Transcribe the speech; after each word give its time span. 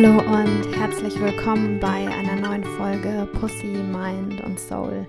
Hallo 0.00 0.20
und 0.20 0.76
herzlich 0.78 1.20
willkommen 1.20 1.80
bei 1.80 1.88
einer 1.88 2.36
neuen 2.36 2.62
Folge 2.62 3.28
Pussy, 3.40 3.82
Mind 3.82 4.40
und 4.42 4.56
Soul. 4.56 5.04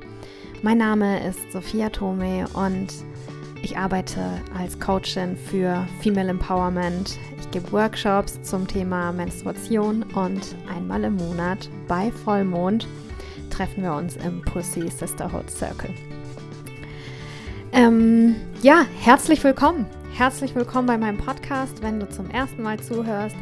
Mein 0.64 0.80
Name 0.80 1.23
ist 1.28 1.40
Sophia 1.52 1.90
Tome 1.90 2.48
und 2.54 2.88
ich 3.62 3.78
arbeite 3.78 4.41
als 4.58 4.80
Coachin 4.80 5.38
für 5.38 5.86
Female 6.02 6.30
Empowerment. 6.30 7.20
Ich 7.40 7.52
gebe 7.52 7.72
Workshops 7.72 8.41
zum 8.41 8.68
Thema 8.68 9.12
Menstruation 9.12 10.02
und 10.16 10.55
einmal 10.76 11.04
im 11.04 11.18
Monat 11.18 11.70
bei 11.88 12.12
Vollmond 12.12 12.88
treffen 13.52 13.84
wir 13.84 13.94
uns 13.94 14.16
im 14.16 14.42
Pussy 14.42 14.90
Sisterhood 14.90 15.52
Circle. 15.52 15.94
Ähm, 17.74 18.38
ja, 18.63 18.88
herzlich 19.02 19.44
willkommen. 19.44 19.85
Herzlich 20.13 20.55
willkommen 20.55 20.88
bei 20.88 20.98
meinem 20.98 21.20
Podcast. 21.20 21.84
Wenn 21.84 21.99
du 21.99 22.10
zum 22.10 22.32
ersten 22.32 22.63
Mal 22.63 22.80
zuhörst, 22.80 23.35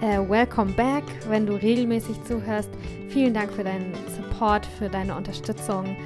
äh, 0.00 0.18
welcome 0.28 0.72
back. 0.72 1.04
Wenn 1.28 1.46
du 1.46 1.54
regelmäßig 1.54 2.22
zuhörst, 2.24 2.70
vielen 3.08 3.34
Dank 3.34 3.52
für 3.52 3.64
deinen 3.64 3.92
Support, 4.16 4.66
für 4.66 4.88
deine 4.88 5.14
Unterstützung. 5.14 5.96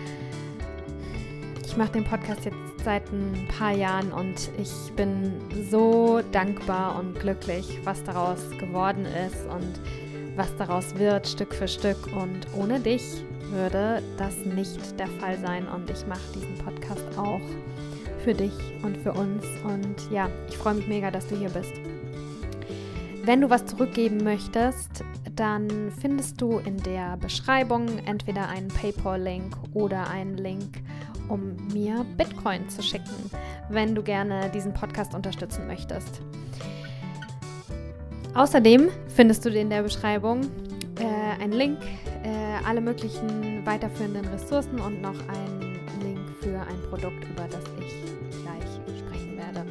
Ich 1.64 1.76
mache 1.76 1.92
den 1.92 2.04
Podcast 2.04 2.44
jetzt 2.44 2.56
seit 2.84 3.10
ein 3.12 3.48
paar 3.56 3.72
Jahren 3.72 4.12
und 4.12 4.50
ich 4.58 4.92
bin 4.94 5.32
so 5.70 6.20
dankbar 6.32 6.98
und 6.98 7.18
glücklich, 7.18 7.78
was 7.84 8.02
daraus 8.04 8.38
geworden 8.58 9.06
ist 9.06 9.46
und 9.46 9.80
was 10.36 10.54
daraus 10.56 10.96
wird, 10.96 11.26
Stück 11.26 11.54
für 11.54 11.68
Stück. 11.68 12.06
Und 12.08 12.46
ohne 12.56 12.80
dich 12.80 13.24
würde 13.50 14.02
das 14.18 14.36
nicht 14.44 14.98
der 14.98 15.06
Fall 15.06 15.38
sein. 15.38 15.66
Und 15.68 15.88
ich 15.88 16.06
mache 16.06 16.32
diesen 16.34 16.54
Podcast 16.58 17.04
auch 17.16 17.40
für 18.24 18.34
dich 18.34 18.52
und 18.82 18.96
für 18.98 19.12
uns. 19.12 19.44
Und 19.64 20.10
ja, 20.10 20.28
ich 20.48 20.58
freue 20.58 20.74
mich 20.74 20.88
mega, 20.88 21.10
dass 21.10 21.26
du 21.28 21.36
hier 21.36 21.50
bist. 21.50 21.72
Wenn 23.24 23.40
du 23.40 23.48
was 23.48 23.64
zurückgeben 23.64 24.18
möchtest, 24.22 25.02
dann 25.34 25.90
findest 25.98 26.42
du 26.42 26.58
in 26.58 26.76
der 26.82 27.16
Beschreibung 27.16 27.86
entweder 28.04 28.48
einen 28.48 28.68
PayPal-Link 28.68 29.56
oder 29.72 30.10
einen 30.10 30.36
Link, 30.36 30.82
um 31.28 31.56
mir 31.72 32.04
Bitcoin 32.18 32.68
zu 32.68 32.82
schicken, 32.82 33.30
wenn 33.70 33.94
du 33.94 34.02
gerne 34.02 34.50
diesen 34.50 34.74
Podcast 34.74 35.14
unterstützen 35.14 35.66
möchtest. 35.66 36.20
Außerdem 38.34 38.90
findest 39.08 39.46
du 39.46 39.48
in 39.48 39.70
der 39.70 39.84
Beschreibung 39.84 40.42
äh, 41.00 41.42
einen 41.42 41.52
Link, 41.54 41.78
äh, 42.24 42.66
alle 42.66 42.82
möglichen 42.82 43.64
weiterführenden 43.64 44.26
Ressourcen 44.26 44.78
und 44.78 45.00
noch 45.00 45.16
einen 45.28 45.78
Link 46.02 46.20
für 46.42 46.60
ein 46.60 46.90
Produkt, 46.90 47.24
über 47.24 47.44
das 47.44 47.64
ich 47.80 47.94
gleich 48.42 48.98
sprechen 48.98 49.38
werde. 49.38 49.64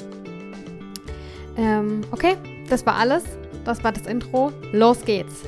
Ähm, 1.55 2.01
okay, 2.09 2.35
das 2.67 2.83
war 2.87 2.95
alles. 2.95 3.23
Das 3.65 3.83
war 3.83 3.91
das 3.91 4.07
Intro. 4.07 4.51
Los 4.71 5.03
geht's. 5.05 5.43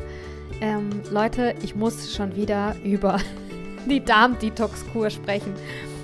Ähm, 0.61 0.89
Leute, 1.11 1.55
ich 1.63 1.75
muss 1.75 2.16
schon 2.16 2.35
wieder 2.35 2.75
über 2.83 3.19
die 3.89 4.03
Darm-Detox-Kur 4.03 5.09
sprechen. 5.09 5.53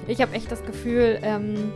Ich 0.07 0.21
habe 0.21 0.33
echt 0.33 0.51
das 0.51 0.63
Gefühl, 0.65 1.19
ähm, 1.21 1.71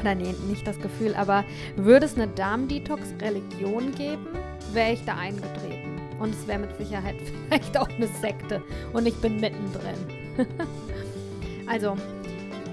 oder 0.00 0.14
nee, 0.14 0.34
nicht 0.48 0.66
das 0.66 0.78
Gefühl, 0.78 1.14
aber 1.14 1.44
würde 1.76 2.06
es 2.06 2.14
eine 2.14 2.28
Darm-Detox-Religion 2.28 3.94
geben, 3.94 4.26
wäre 4.72 4.92
ich 4.92 5.04
da 5.04 5.16
eingetreten. 5.16 6.00
Und 6.18 6.34
es 6.34 6.46
wäre 6.46 6.60
mit 6.60 6.76
Sicherheit 6.76 7.16
vielleicht 7.48 7.76
auch 7.76 7.88
eine 7.88 8.08
Sekte. 8.20 8.62
Und 8.92 9.06
ich 9.06 9.14
bin 9.16 9.40
mittendrin. 9.40 9.96
also, 11.66 11.96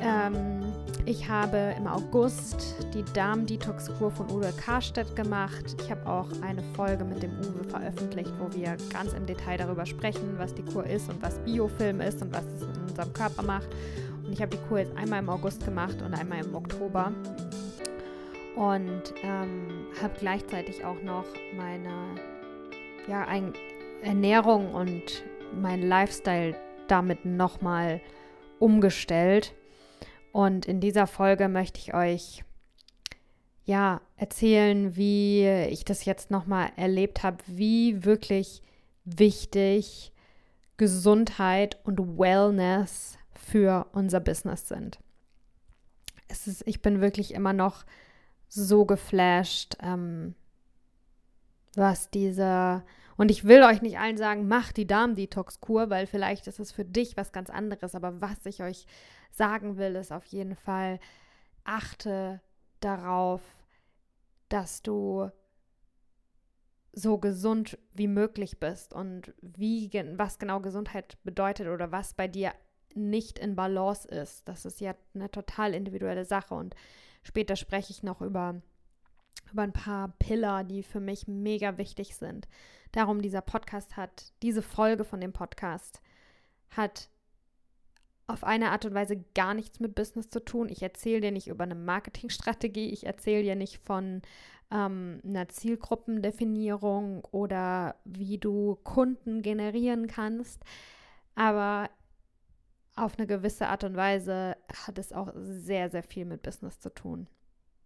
ähm, 0.01 0.70
ich 1.05 1.27
habe 1.27 1.73
im 1.77 1.87
August 1.87 2.75
die 2.93 3.03
Darm-Detox-Kur 3.13 4.11
von 4.11 4.29
Uwe 4.29 4.53
Karstedt 4.63 5.15
gemacht. 5.15 5.75
Ich 5.81 5.89
habe 5.89 6.05
auch 6.07 6.27
eine 6.41 6.61
Folge 6.75 7.03
mit 7.03 7.23
dem 7.23 7.31
Uwe 7.39 7.63
veröffentlicht, 7.63 8.31
wo 8.39 8.53
wir 8.55 8.77
ganz 8.91 9.13
im 9.13 9.25
Detail 9.25 9.57
darüber 9.57 9.85
sprechen, 9.85 10.35
was 10.37 10.53
die 10.53 10.63
Kur 10.63 10.85
ist 10.85 11.09
und 11.09 11.21
was 11.21 11.39
Biofilm 11.39 12.01
ist 12.01 12.21
und 12.21 12.33
was 12.33 12.45
es 12.45 12.61
in 12.63 12.83
unserem 12.83 13.13
Körper 13.13 13.41
macht. 13.43 13.69
Und 14.23 14.31
ich 14.31 14.41
habe 14.41 14.55
die 14.55 14.61
Kur 14.67 14.79
jetzt 14.79 14.95
einmal 14.95 15.19
im 15.19 15.29
August 15.29 15.65
gemacht 15.65 16.01
und 16.01 16.13
einmal 16.13 16.43
im 16.45 16.53
Oktober. 16.53 17.11
Und 18.55 19.13
ähm, 19.23 19.87
habe 20.01 20.13
gleichzeitig 20.19 20.85
auch 20.85 21.01
noch 21.01 21.25
meine 21.55 22.15
ja, 23.07 23.25
ein, 23.25 23.53
Ernährung 24.03 24.73
und 24.73 25.23
mein 25.59 25.81
Lifestyle 25.81 26.55
damit 26.87 27.25
nochmal 27.25 28.01
umgestellt 28.59 29.53
und 30.31 30.65
in 30.65 30.79
dieser 30.79 31.07
Folge 31.07 31.47
möchte 31.49 31.79
ich 31.79 31.93
euch 31.93 32.43
ja 33.65 34.01
erzählen, 34.17 34.95
wie 34.95 35.47
ich 35.47 35.85
das 35.85 36.05
jetzt 36.05 36.31
nochmal 36.31 36.71
erlebt 36.75 37.23
habe, 37.23 37.37
wie 37.47 38.03
wirklich 38.03 38.61
wichtig 39.05 40.11
Gesundheit 40.77 41.77
und 41.83 41.99
Wellness 42.17 43.17
für 43.33 43.87
unser 43.93 44.19
Business 44.19 44.67
sind. 44.67 44.99
Es 46.27 46.47
ist, 46.47 46.63
ich 46.65 46.81
bin 46.81 47.01
wirklich 47.01 47.33
immer 47.33 47.53
noch 47.53 47.85
so 48.47 48.85
geflasht, 48.85 49.77
ähm, 49.81 50.35
was 51.75 52.09
diese 52.09 52.83
und 53.21 53.29
ich 53.29 53.43
will 53.43 53.61
euch 53.61 53.83
nicht 53.83 53.99
allen 53.99 54.17
sagen, 54.17 54.47
macht 54.47 54.77
die 54.77 54.87
Darm-Detox-Kur, 54.87 55.91
weil 55.91 56.07
vielleicht 56.07 56.47
ist 56.47 56.59
es 56.59 56.71
für 56.71 56.83
dich 56.83 57.17
was 57.17 57.31
ganz 57.31 57.51
anderes. 57.51 57.93
Aber 57.93 58.19
was 58.19 58.43
ich 58.45 58.63
euch 58.63 58.87
sagen 59.31 59.77
will, 59.77 59.95
ist 59.95 60.11
auf 60.11 60.25
jeden 60.25 60.55
Fall, 60.55 60.99
achte 61.63 62.41
darauf, 62.79 63.41
dass 64.49 64.81
du 64.81 65.29
so 66.93 67.17
gesund 67.17 67.77
wie 67.93 68.07
möglich 68.07 68.59
bist 68.59 68.93
und 68.93 69.33
wie, 69.41 69.89
was 70.17 70.39
genau 70.39 70.59
Gesundheit 70.59 71.17
bedeutet 71.23 71.67
oder 71.67 71.91
was 71.91 72.13
bei 72.13 72.27
dir 72.27 72.53
nicht 72.93 73.39
in 73.39 73.55
Balance 73.55 74.07
ist. 74.07 74.47
Das 74.47 74.65
ist 74.65 74.81
ja 74.81 74.95
eine 75.13 75.31
total 75.31 75.73
individuelle 75.73 76.25
Sache 76.25 76.53
und 76.53 76.75
später 77.23 77.55
spreche 77.55 77.91
ich 77.91 78.03
noch 78.03 78.21
über, 78.21 78.61
über 79.51 79.61
ein 79.61 79.71
paar 79.71 80.09
Pillar, 80.19 80.65
die 80.65 80.83
für 80.83 80.99
mich 80.99 81.27
mega 81.27 81.77
wichtig 81.77 82.15
sind. 82.15 82.49
Darum 82.91 83.21
dieser 83.21 83.41
Podcast 83.41 83.95
hat, 83.95 84.33
diese 84.41 84.61
Folge 84.61 85.05
von 85.05 85.21
dem 85.21 85.31
Podcast 85.31 86.01
hat 86.69 87.09
auf 88.31 88.43
eine 88.43 88.71
Art 88.71 88.85
und 88.85 88.93
Weise 88.93 89.23
gar 89.35 89.53
nichts 89.53 89.79
mit 89.79 89.95
Business 89.95 90.29
zu 90.29 90.43
tun. 90.43 90.69
Ich 90.69 90.81
erzähle 90.81 91.21
dir 91.21 91.31
nicht 91.31 91.47
über 91.47 91.63
eine 91.63 91.75
Marketingstrategie, 91.75 92.89
ich 92.89 93.05
erzähle 93.05 93.43
dir 93.43 93.55
nicht 93.55 93.77
von 93.79 94.21
ähm, 94.71 95.21
einer 95.25 95.49
Zielgruppendefinierung 95.49 97.23
oder 97.31 97.95
wie 98.05 98.37
du 98.37 98.77
Kunden 98.83 99.41
generieren 99.41 100.07
kannst. 100.07 100.63
Aber 101.35 101.89
auf 102.95 103.17
eine 103.17 103.27
gewisse 103.27 103.67
Art 103.67 103.83
und 103.83 103.95
Weise 103.95 104.55
hat 104.85 104.97
es 104.97 105.13
auch 105.13 105.31
sehr, 105.35 105.89
sehr 105.89 106.03
viel 106.03 106.25
mit 106.25 106.41
Business 106.41 106.79
zu 106.79 106.93
tun. 106.93 107.27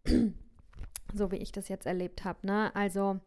so 1.14 1.32
wie 1.32 1.38
ich 1.38 1.52
das 1.52 1.68
jetzt 1.68 1.86
erlebt 1.86 2.24
habe. 2.24 2.46
Ne? 2.46 2.76
Also, 2.76 3.20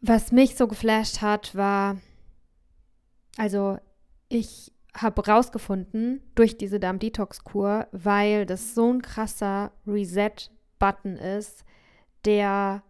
was 0.00 0.32
mich 0.32 0.56
so 0.56 0.68
geflasht 0.68 1.20
hat, 1.20 1.54
war, 1.54 1.98
also 3.36 3.78
ich 4.28 4.72
habe 4.94 5.26
rausgefunden 5.26 6.22
durch 6.34 6.56
diese 6.56 6.80
Darm-Detox-Kur, 6.80 7.86
weil 7.92 8.46
das 8.46 8.74
so 8.74 8.92
ein 8.92 9.02
krasser 9.02 9.72
Reset-Button 9.86 11.16
ist, 11.16 11.64
der 12.24 12.82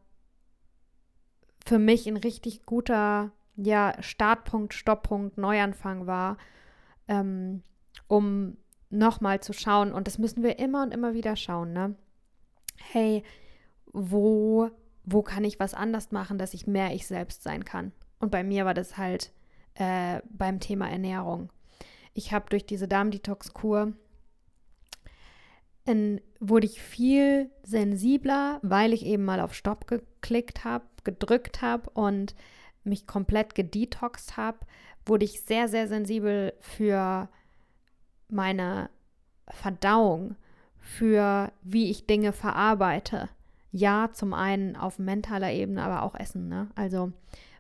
für 1.64 1.78
mich 1.78 2.06
ein 2.06 2.16
richtig 2.16 2.64
guter 2.64 3.32
ja, 3.56 3.94
Startpunkt, 4.00 4.72
Stopppunkt, 4.72 5.36
Neuanfang 5.36 6.06
war, 6.06 6.38
ähm, 7.08 7.62
um 8.06 8.56
nochmal 8.90 9.40
zu 9.40 9.52
schauen. 9.52 9.92
Und 9.92 10.06
das 10.06 10.18
müssen 10.18 10.42
wir 10.42 10.58
immer 10.58 10.82
und 10.82 10.94
immer 10.94 11.12
wieder 11.12 11.36
schauen, 11.36 11.72
ne? 11.72 11.94
Hey, 12.76 13.24
wo, 13.92 14.70
wo 15.04 15.22
kann 15.22 15.44
ich 15.44 15.58
was 15.58 15.74
anders 15.74 16.12
machen, 16.12 16.38
dass 16.38 16.54
ich 16.54 16.66
mehr 16.66 16.94
ich 16.94 17.06
selbst 17.06 17.42
sein 17.42 17.64
kann? 17.64 17.92
Und 18.20 18.30
bei 18.30 18.44
mir 18.44 18.64
war 18.64 18.74
das 18.74 18.96
halt 18.96 19.32
äh, 19.78 20.20
beim 20.28 20.60
Thema 20.60 20.90
Ernährung. 20.90 21.50
Ich 22.14 22.32
habe 22.32 22.46
durch 22.50 22.66
diese 22.66 22.88
Darm-Detox-Kur 22.88 23.92
wurde 26.38 26.66
ich 26.66 26.82
viel 26.82 27.50
sensibler, 27.62 28.58
weil 28.62 28.92
ich 28.92 29.06
eben 29.06 29.24
mal 29.24 29.40
auf 29.40 29.54
Stopp 29.54 29.86
geklickt 29.86 30.64
habe, 30.64 30.84
gedrückt 31.02 31.62
habe 31.62 31.88
und 31.90 32.34
mich 32.84 33.06
komplett 33.06 33.54
gedetoxt 33.54 34.36
habe, 34.36 34.58
wurde 35.06 35.24
ich 35.24 35.40
sehr, 35.42 35.68
sehr 35.68 35.88
sensibel 35.88 36.52
für 36.60 37.28
meine 38.28 38.90
Verdauung, 39.48 40.36
für 40.78 41.52
wie 41.62 41.90
ich 41.90 42.06
Dinge 42.06 42.32
verarbeite. 42.32 43.30
Ja, 43.72 44.10
zum 44.12 44.34
einen 44.34 44.76
auf 44.76 44.98
mentaler 44.98 45.52
Ebene, 45.52 45.82
aber 45.82 46.02
auch 46.02 46.14
Essen. 46.14 46.48
Ne? 46.48 46.68
Also 46.74 47.12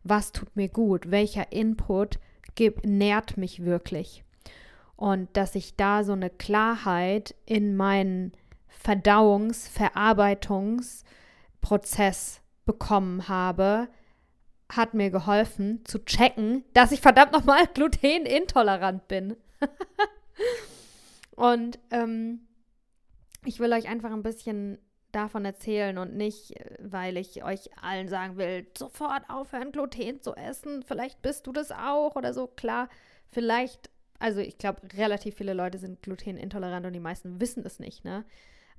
was 0.08 0.32
tut 0.32 0.56
mir 0.56 0.68
gut, 0.68 1.10
welcher 1.10 1.52
Input 1.52 2.18
gibt, 2.54 2.86
nährt 2.86 3.36
mich 3.36 3.62
wirklich. 3.64 4.24
Und 4.96 5.28
dass 5.36 5.54
ich 5.54 5.76
da 5.76 6.02
so 6.02 6.12
eine 6.12 6.30
Klarheit 6.30 7.34
in 7.46 7.76
meinen 7.76 8.32
Verdauungs-, 8.68 9.68
Verarbeitungs-Prozess 9.70 12.40
bekommen 12.66 13.28
habe, 13.28 13.88
hat 14.68 14.94
mir 14.94 15.10
geholfen 15.10 15.84
zu 15.84 16.04
checken, 16.04 16.64
dass 16.74 16.92
ich 16.92 17.00
verdammt 17.00 17.32
nochmal 17.32 17.66
glutenintolerant 17.74 19.08
bin. 19.08 19.36
und 21.36 21.80
ähm, 21.90 22.46
ich 23.44 23.58
will 23.60 23.72
euch 23.72 23.88
einfach 23.88 24.12
ein 24.12 24.22
bisschen 24.22 24.78
davon 25.12 25.44
erzählen 25.44 25.98
und 25.98 26.14
nicht, 26.14 26.58
äh, 26.58 26.76
weil 26.80 27.16
ich 27.16 27.44
euch 27.44 27.70
allen 27.80 28.08
sagen 28.08 28.36
will, 28.36 28.66
sofort 28.76 29.28
aufhören, 29.28 29.72
Gluten 29.72 30.20
zu 30.20 30.34
essen. 30.34 30.82
Vielleicht 30.82 31.22
bist 31.22 31.46
du 31.46 31.52
das 31.52 31.72
auch 31.72 32.16
oder 32.16 32.34
so. 32.34 32.46
Klar, 32.46 32.88
vielleicht, 33.30 33.90
also 34.18 34.40
ich 34.40 34.58
glaube, 34.58 34.82
relativ 34.96 35.36
viele 35.36 35.54
Leute 35.54 35.78
sind 35.78 36.02
glutenintolerant 36.02 36.86
und 36.86 36.92
die 36.92 37.00
meisten 37.00 37.40
wissen 37.40 37.64
es 37.64 37.78
nicht, 37.78 38.04
ne? 38.04 38.24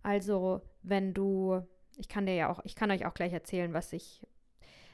Also, 0.02 0.62
wenn 0.82 1.14
du, 1.14 1.62
ich 1.98 2.08
kann 2.08 2.26
dir 2.26 2.34
ja 2.36 2.50
auch, 2.50 2.62
ich 2.64 2.76
kann 2.76 2.92
euch 2.92 3.06
auch 3.06 3.14
gleich 3.14 3.34
erzählen, 3.34 3.74
was 3.74 3.92
ich 3.92 4.22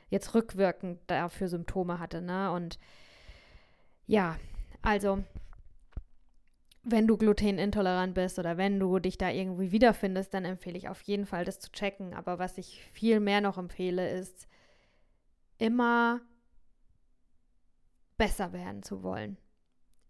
jetzt 0.09 0.33
rückwirkend 0.33 0.99
dafür 1.07 1.47
Symptome 1.47 1.99
hatte, 1.99 2.21
ne? 2.21 2.51
Und 2.51 2.79
ja, 4.07 4.37
also 4.81 5.23
wenn 6.87 7.07
du 7.07 7.17
glutenintolerant 7.17 8.13
bist 8.13 8.37
oder 8.37 8.57
wenn 8.57 8.79
du 8.79 8.99
dich 8.99 9.17
da 9.17 9.31
irgendwie 9.31 9.71
wiederfindest, 9.71 10.33
dann 10.33 10.45
empfehle 10.45 10.77
ich 10.77 10.87
auf 10.87 11.01
jeden 11.01 11.25
Fall, 11.25 11.43
das 11.43 11.59
zu 11.59 11.71
checken. 11.71 12.13
Aber 12.13 12.37
was 12.37 12.59
ich 12.59 12.83
viel 12.93 13.19
mehr 13.19 13.41
noch 13.41 13.57
empfehle, 13.57 14.07
ist 14.07 14.47
immer 15.57 16.21
besser 18.17 18.53
werden 18.53 18.83
zu 18.83 19.01
wollen. 19.01 19.37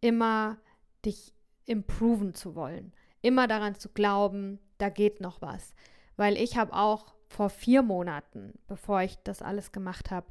Immer 0.01 0.57
dich 1.05 1.33
improven 1.65 2.33
zu 2.33 2.55
wollen. 2.55 2.93
Immer 3.21 3.47
daran 3.47 3.75
zu 3.75 3.89
glauben, 3.89 4.59
da 4.77 4.89
geht 4.89 5.21
noch 5.21 5.41
was. 5.41 5.73
Weil 6.17 6.35
ich 6.35 6.57
habe 6.57 6.73
auch 6.73 7.15
vor 7.27 7.49
vier 7.49 7.83
Monaten, 7.83 8.53
bevor 8.67 9.01
ich 9.01 9.17
das 9.23 9.41
alles 9.41 9.71
gemacht 9.71 10.11
habe, 10.11 10.27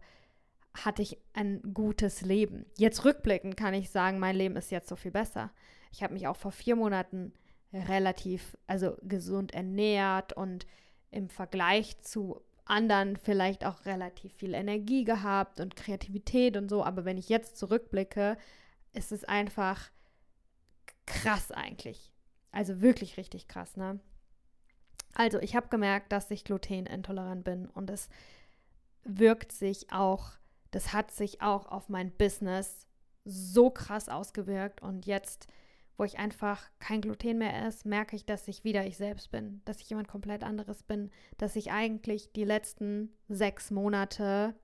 hatte 0.75 1.01
ich 1.01 1.17
ein 1.33 1.63
gutes 1.73 2.21
Leben. 2.21 2.67
Jetzt 2.77 3.05
rückblickend 3.05 3.57
kann 3.57 3.73
ich 3.73 3.91
sagen, 3.91 4.19
mein 4.19 4.37
Leben 4.37 4.57
ist 4.57 4.71
jetzt 4.71 4.89
so 4.89 4.97
viel 4.97 5.13
besser. 5.13 5.51
Ich 5.95 6.03
habe 6.03 6.15
mich 6.15 6.27
auch 6.27 6.35
vor 6.35 6.51
vier 6.51 6.75
Monaten 6.75 7.33
relativ, 7.73 8.59
also 8.67 8.97
gesund 9.03 9.55
ernährt 9.55 10.33
und 10.33 10.67
im 11.13 11.29
Vergleich 11.29 12.01
zu 12.03 12.41
anderen 12.65 13.17
vielleicht 13.17 13.65
auch 13.65 13.85
relativ 13.85 14.33
viel 14.35 14.55
Energie 14.55 15.05
gehabt 15.05 15.61
und 15.61 15.77
Kreativität 15.77 16.57
und 16.57 16.69
so. 16.69 16.85
Aber 16.85 17.05
wenn 17.05 17.17
ich 17.17 17.29
jetzt 17.29 17.57
zurückblicke, 17.57 18.37
ist 18.93 19.13
es 19.13 19.23
einfach 19.23 19.93
krass 21.07 21.53
eigentlich. 21.53 22.13
Also 22.51 22.81
wirklich 22.81 23.17
richtig 23.17 23.47
krass, 23.47 23.77
ne? 23.77 24.01
Also 25.13 25.39
ich 25.39 25.55
habe 25.55 25.69
gemerkt, 25.69 26.11
dass 26.11 26.29
ich 26.33 26.43
glutenintolerant 26.43 27.45
bin 27.45 27.69
und 27.69 27.89
es 27.89 28.09
wirkt 29.05 29.53
sich 29.53 29.93
auch, 29.93 30.33
das 30.73 30.93
hat 30.93 31.13
sich 31.13 31.41
auch 31.41 31.67
auf 31.67 31.89
mein 31.89 32.11
Business 32.11 32.89
so 33.25 33.71
krass 33.71 34.09
ausgewirkt 34.09 34.83
und 34.83 35.07
jetzt, 35.07 35.47
wo 35.97 36.05
ich 36.05 36.19
einfach 36.19 36.69
kein 36.81 37.01
Gluten 37.01 37.39
mehr 37.39 37.65
esse, 37.67 37.89
merke 37.89 38.17
ich, 38.17 38.25
dass 38.25 38.49
ich 38.49 38.65
wieder 38.65 38.87
ich 38.87 38.97
selbst 38.97 39.31
bin, 39.31 39.63
dass 39.65 39.81
ich 39.81 39.91
jemand 39.91 40.09
komplett 40.09 40.43
anderes 40.43 40.83
bin, 40.83 41.11
dass 41.39 41.57
ich 41.57 41.71
eigentlich 41.71 42.33
die 42.33 42.45
letzten 42.45 43.13
sechs 43.29 43.71
Monate, 43.71 44.55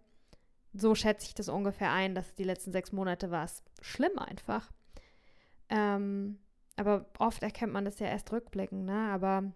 so 0.72 0.94
schätze 0.94 1.26
ich 1.26 1.34
das 1.34 1.48
ungefähr 1.48 1.92
ein, 1.92 2.14
dass 2.14 2.34
die 2.34 2.44
letzten 2.44 2.72
sechs 2.72 2.92
Monate 2.92 3.30
war 3.30 3.44
es 3.44 3.62
schlimm 3.80 4.18
einfach. 4.18 4.70
Ähm, 5.68 6.38
aber 6.76 7.06
oft 7.18 7.42
erkennt 7.42 7.72
man 7.72 7.84
das 7.84 7.98
ja 8.00 8.06
erst 8.06 8.32
rückblickend, 8.32 8.86
ne? 8.86 9.10
Aber 9.10 9.52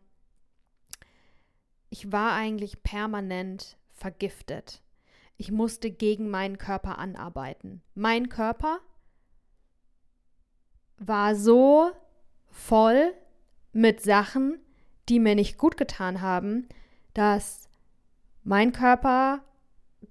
ich 1.90 2.12
war 2.12 2.34
eigentlich 2.34 2.82
permanent 2.82 3.76
vergiftet. 3.92 4.82
Ich 5.36 5.50
musste 5.50 5.90
gegen 5.90 6.30
meinen 6.30 6.58
Körper 6.58 6.98
anarbeiten. 6.98 7.82
Mein 7.94 8.28
Körper 8.28 8.78
war 11.06 11.34
so 11.34 11.90
voll 12.50 13.12
mit 13.72 14.00
Sachen, 14.00 14.58
die 15.08 15.20
mir 15.20 15.34
nicht 15.34 15.58
gut 15.58 15.76
getan 15.76 16.20
haben, 16.20 16.68
dass 17.12 17.68
mein 18.42 18.72
Körper 18.72 19.42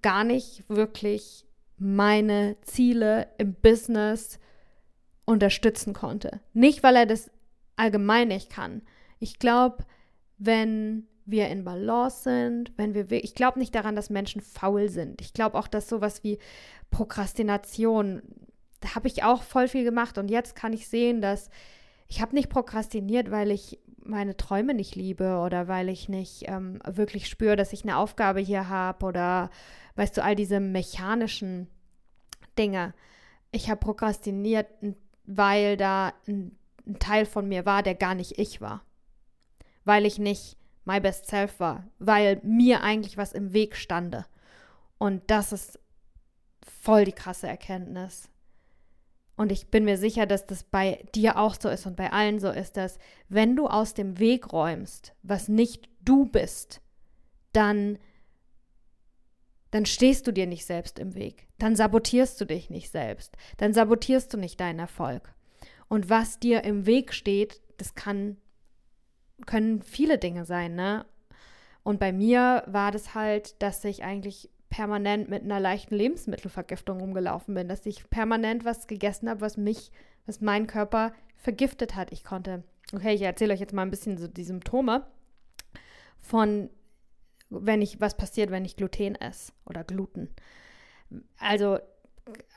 gar 0.02 0.24
nicht 0.24 0.68
wirklich 0.70 1.46
meine 1.78 2.58
Ziele 2.62 3.28
im 3.38 3.54
Business 3.56 4.40
unterstützen 5.26 5.94
konnte. 5.94 6.42
Nicht, 6.54 6.84
weil 6.84 6.96
er 6.96 7.06
das 7.06 7.32
allgemein 7.76 8.28
nicht 8.28 8.50
kann. 8.50 8.82
Ich 9.20 9.40
glaube, 9.40 9.86
wenn 10.38 11.08
wir 11.26 11.48
in 11.48 11.64
Balance 11.64 12.24
sind, 12.24 12.74
wenn 12.78 12.94
wir, 12.94 13.10
ich 13.24 13.34
glaube 13.34 13.60
nicht 13.60 13.74
daran, 13.74 13.96
dass 13.96 14.10
Menschen 14.10 14.42
faul 14.42 14.90
sind. 14.90 15.22
Ich 15.22 15.34
glaube 15.34 15.58
auch, 15.58 15.68
dass 15.68 15.88
sowas 15.88 16.24
wie 16.24 16.40
Prokrastination, 16.92 18.22
da 18.84 18.96
habe 18.96 19.08
ich 19.08 19.24
auch 19.24 19.44
voll 19.44 19.70
viel 19.70 19.86
gemacht 19.86 20.18
und 20.18 20.30
jetzt 20.30 20.56
kann 20.56 20.74
ich 20.74 20.90
sehen, 20.90 21.22
dass 21.22 21.50
ich 22.10 22.22
habe 22.22 22.36
nicht 22.36 22.50
prokrastiniert, 22.50 23.32
weil 23.32 23.50
ich 23.50 23.80
meine 24.04 24.36
Träume 24.36 24.74
nicht 24.74 24.96
liebe 24.96 25.38
oder 25.38 25.70
weil 25.70 25.88
ich 25.88 26.10
nicht 26.10 26.44
ähm, 26.48 26.80
wirklich 26.86 27.30
spüre, 27.30 27.56
dass 27.56 27.72
ich 27.72 27.84
eine 27.84 27.98
Aufgabe 27.98 28.42
hier 28.42 28.68
habe 28.68 29.06
oder 29.06 29.50
weißt 29.96 30.18
du, 30.18 30.24
all 30.24 30.36
diese 30.36 30.60
mechanischen 30.60 31.68
Dinge. 32.58 32.94
Ich 33.52 33.70
habe 33.70 33.80
prokrastiniert, 33.80 34.68
weil 35.26 35.78
da 35.78 36.14
ein, 36.28 36.58
ein 36.86 37.00
Teil 37.00 37.26
von 37.26 37.48
mir 37.48 37.66
war, 37.66 37.84
der 37.84 37.96
gar 37.96 38.16
nicht 38.16 38.38
ich 38.38 38.60
war. 38.60 38.84
Weil 39.86 40.06
ich 40.06 40.20
nicht 40.20 40.58
my 40.84 41.00
best 41.00 41.28
self 41.28 41.62
war, 41.62 41.88
weil 42.00 42.42
mir 42.44 42.84
eigentlich 42.84 43.16
was 43.16 43.32
im 43.32 43.54
Weg 43.54 43.78
stande. 43.78 44.26
Und 44.98 45.24
das 45.28 45.54
ist 45.54 45.80
voll 46.82 47.06
die 47.06 47.14
krasse 47.14 47.48
Erkenntnis. 47.48 48.30
Und 49.44 49.52
ich 49.52 49.68
bin 49.68 49.84
mir 49.84 49.98
sicher, 49.98 50.26
dass 50.26 50.46
das 50.46 50.64
bei 50.64 51.04
dir 51.14 51.38
auch 51.38 51.56
so 51.60 51.68
ist 51.68 51.86
und 51.86 51.98
bei 51.98 52.14
allen 52.14 52.40
so 52.40 52.50
ist, 52.50 52.78
dass 52.78 52.98
wenn 53.28 53.58
du 53.58 53.68
aus 53.68 53.94
dem 53.94 54.18
Weg 54.18 54.54
räumst, 54.54 55.14
was 55.22 55.50
nicht 55.50 55.90
du 56.00 56.24
bist, 56.24 56.80
dann 57.52 58.00
dann 59.70 59.86
stehst 59.86 60.28
du 60.28 60.32
dir 60.32 60.48
nicht 60.48 60.66
selbst 60.66 60.98
im 60.98 61.14
Weg. 61.14 61.50
Dann 61.58 61.76
sabotierst 61.76 62.40
du 62.40 62.46
dich 62.46 62.70
nicht 62.70 62.90
selbst. 62.90 63.36
Dann 63.58 63.74
sabotierst 63.74 64.34
du 64.34 64.38
nicht 64.38 64.62
deinen 64.62 64.80
Erfolg. 64.80 65.36
Und 65.90 66.10
was 66.10 66.40
dir 66.40 66.64
im 66.64 66.86
Weg 66.86 67.14
steht, 67.14 67.62
das 67.76 67.96
kann 67.96 68.38
können 69.46 69.82
viele 69.82 70.20
Dinge 70.20 70.46
sein, 70.46 70.74
ne? 70.74 71.06
Und 71.84 72.00
bei 72.00 72.14
mir 72.14 72.64
war 72.66 72.94
das 72.94 73.14
halt, 73.14 73.62
dass 73.62 73.84
ich 73.84 74.06
eigentlich 74.06 74.50
permanent 74.74 75.30
mit 75.30 75.44
einer 75.44 75.60
leichten 75.60 75.96
Lebensmittelvergiftung 75.96 77.00
rumgelaufen 77.00 77.54
bin, 77.54 77.68
dass 77.68 77.86
ich 77.86 78.10
permanent 78.10 78.66
was 78.66 78.88
gegessen 78.88 79.30
habe, 79.30 79.42
was 79.42 79.56
mich, 79.56 79.92
was 80.26 80.42
meinen 80.42 80.66
Körper 80.66 81.14
vergiftet 81.36 81.96
hat. 81.96 82.12
Ich 82.12 82.24
konnte, 82.24 82.64
okay, 82.94 83.14
ich 83.14 83.22
erzähle 83.22 83.54
euch 83.54 83.60
jetzt 83.60 83.74
mal 83.74 83.84
ein 83.84 83.92
bisschen 83.92 84.18
so 84.18 84.28
die 84.28 84.44
Symptome 84.44 85.06
von, 86.20 86.70
wenn 87.50 87.82
ich, 87.82 88.02
was 88.02 88.18
passiert, 88.18 88.50
wenn 88.50 88.66
ich 88.66 88.76
Gluten 88.76 89.16
esse 89.16 89.52
oder 89.66 89.84
Gluten. 89.84 90.30
Also 91.38 91.78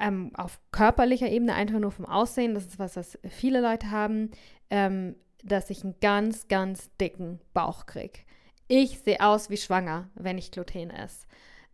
ähm, 0.00 0.32
auf 0.37 0.58
körperlicher 0.73 1.28
Ebene 1.28 1.54
einfach 1.54 1.78
nur 1.78 1.90
vom 1.90 2.06
Aussehen, 2.06 2.54
das 2.54 2.66
ist 2.66 2.78
was, 2.78 2.96
was 2.96 3.18
viele 3.28 3.61
Leute 3.61 3.90
haben. 3.90 4.30
Ähm, 4.70 5.16
dass 5.46 5.70
ich 5.70 5.85
einen 5.85 5.94
ganz, 6.00 6.49
ganz 6.49 6.90
dicken 6.96 7.40
Bauch 7.54 7.87
kriege. 7.87 8.20
Ich 8.68 8.99
sehe 9.00 9.20
aus 9.20 9.49
wie 9.49 9.56
schwanger, 9.56 10.08
wenn 10.14 10.38
ich 10.38 10.50
Gluten 10.50 10.90
esse. 10.90 11.26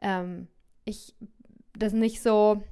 Ähm, 0.02 0.48
ich, 0.84 1.14
das 1.74 1.92
nicht 1.92 2.20
so, 2.22 2.62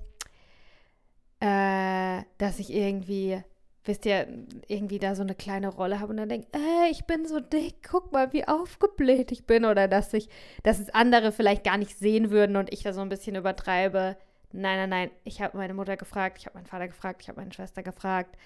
äh, 1.40 2.22
dass 2.38 2.58
ich 2.58 2.72
irgendwie, 2.72 3.42
wisst 3.84 4.04
ihr, 4.04 4.28
irgendwie 4.68 4.98
da 4.98 5.14
so 5.14 5.22
eine 5.22 5.34
kleine 5.34 5.68
Rolle 5.68 6.00
habe 6.00 6.10
und 6.10 6.18
dann 6.18 6.28
denke, 6.28 6.48
äh, 6.52 6.90
ich 6.90 7.06
bin 7.06 7.26
so 7.26 7.40
dick, 7.40 7.76
guck 7.88 8.12
mal, 8.12 8.32
wie 8.32 8.46
aufgebläht 8.46 9.32
ich 9.32 9.46
bin. 9.46 9.64
Oder 9.64 9.88
dass 9.88 10.12
ich, 10.12 10.28
dass 10.62 10.78
es 10.78 10.90
andere 10.90 11.32
vielleicht 11.32 11.64
gar 11.64 11.78
nicht 11.78 11.96
sehen 11.98 12.30
würden 12.30 12.56
und 12.56 12.72
ich 12.72 12.82
da 12.82 12.92
so 12.92 13.00
ein 13.00 13.08
bisschen 13.08 13.36
übertreibe. 13.36 14.16
Nein, 14.52 14.76
nein, 14.76 14.90
nein. 14.90 15.10
Ich 15.24 15.40
habe 15.40 15.56
meine 15.56 15.74
Mutter 15.74 15.96
gefragt, 15.96 16.38
ich 16.38 16.46
habe 16.46 16.58
meinen 16.58 16.66
Vater 16.66 16.88
gefragt, 16.88 17.22
ich 17.22 17.28
habe 17.28 17.40
meine 17.40 17.52
Schwester 17.52 17.82
gefragt. 17.82 18.36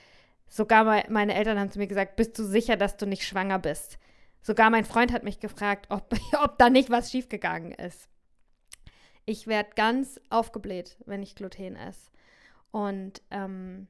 Sogar 0.46 0.84
meine 1.08 1.34
Eltern 1.34 1.58
haben 1.58 1.70
zu 1.70 1.78
mir 1.78 1.86
gesagt, 1.86 2.16
bist 2.16 2.38
du 2.38 2.44
sicher, 2.44 2.76
dass 2.76 2.96
du 2.96 3.06
nicht 3.06 3.26
schwanger 3.26 3.58
bist? 3.58 3.98
Sogar 4.42 4.68
mein 4.70 4.84
Freund 4.84 5.12
hat 5.12 5.24
mich 5.24 5.40
gefragt, 5.40 5.86
ob, 5.88 6.14
ob 6.44 6.58
da 6.58 6.70
nicht 6.70 6.90
was 6.90 7.10
schiefgegangen 7.10 7.72
ist. 7.72 8.08
Ich 9.26 9.46
werde 9.46 9.70
ganz 9.74 10.20
aufgebläht, 10.30 10.96
wenn 11.06 11.22
ich 11.22 11.34
Gluten 11.34 11.76
esse. 11.76 12.10
Und 12.70 13.22
ähm, 13.30 13.86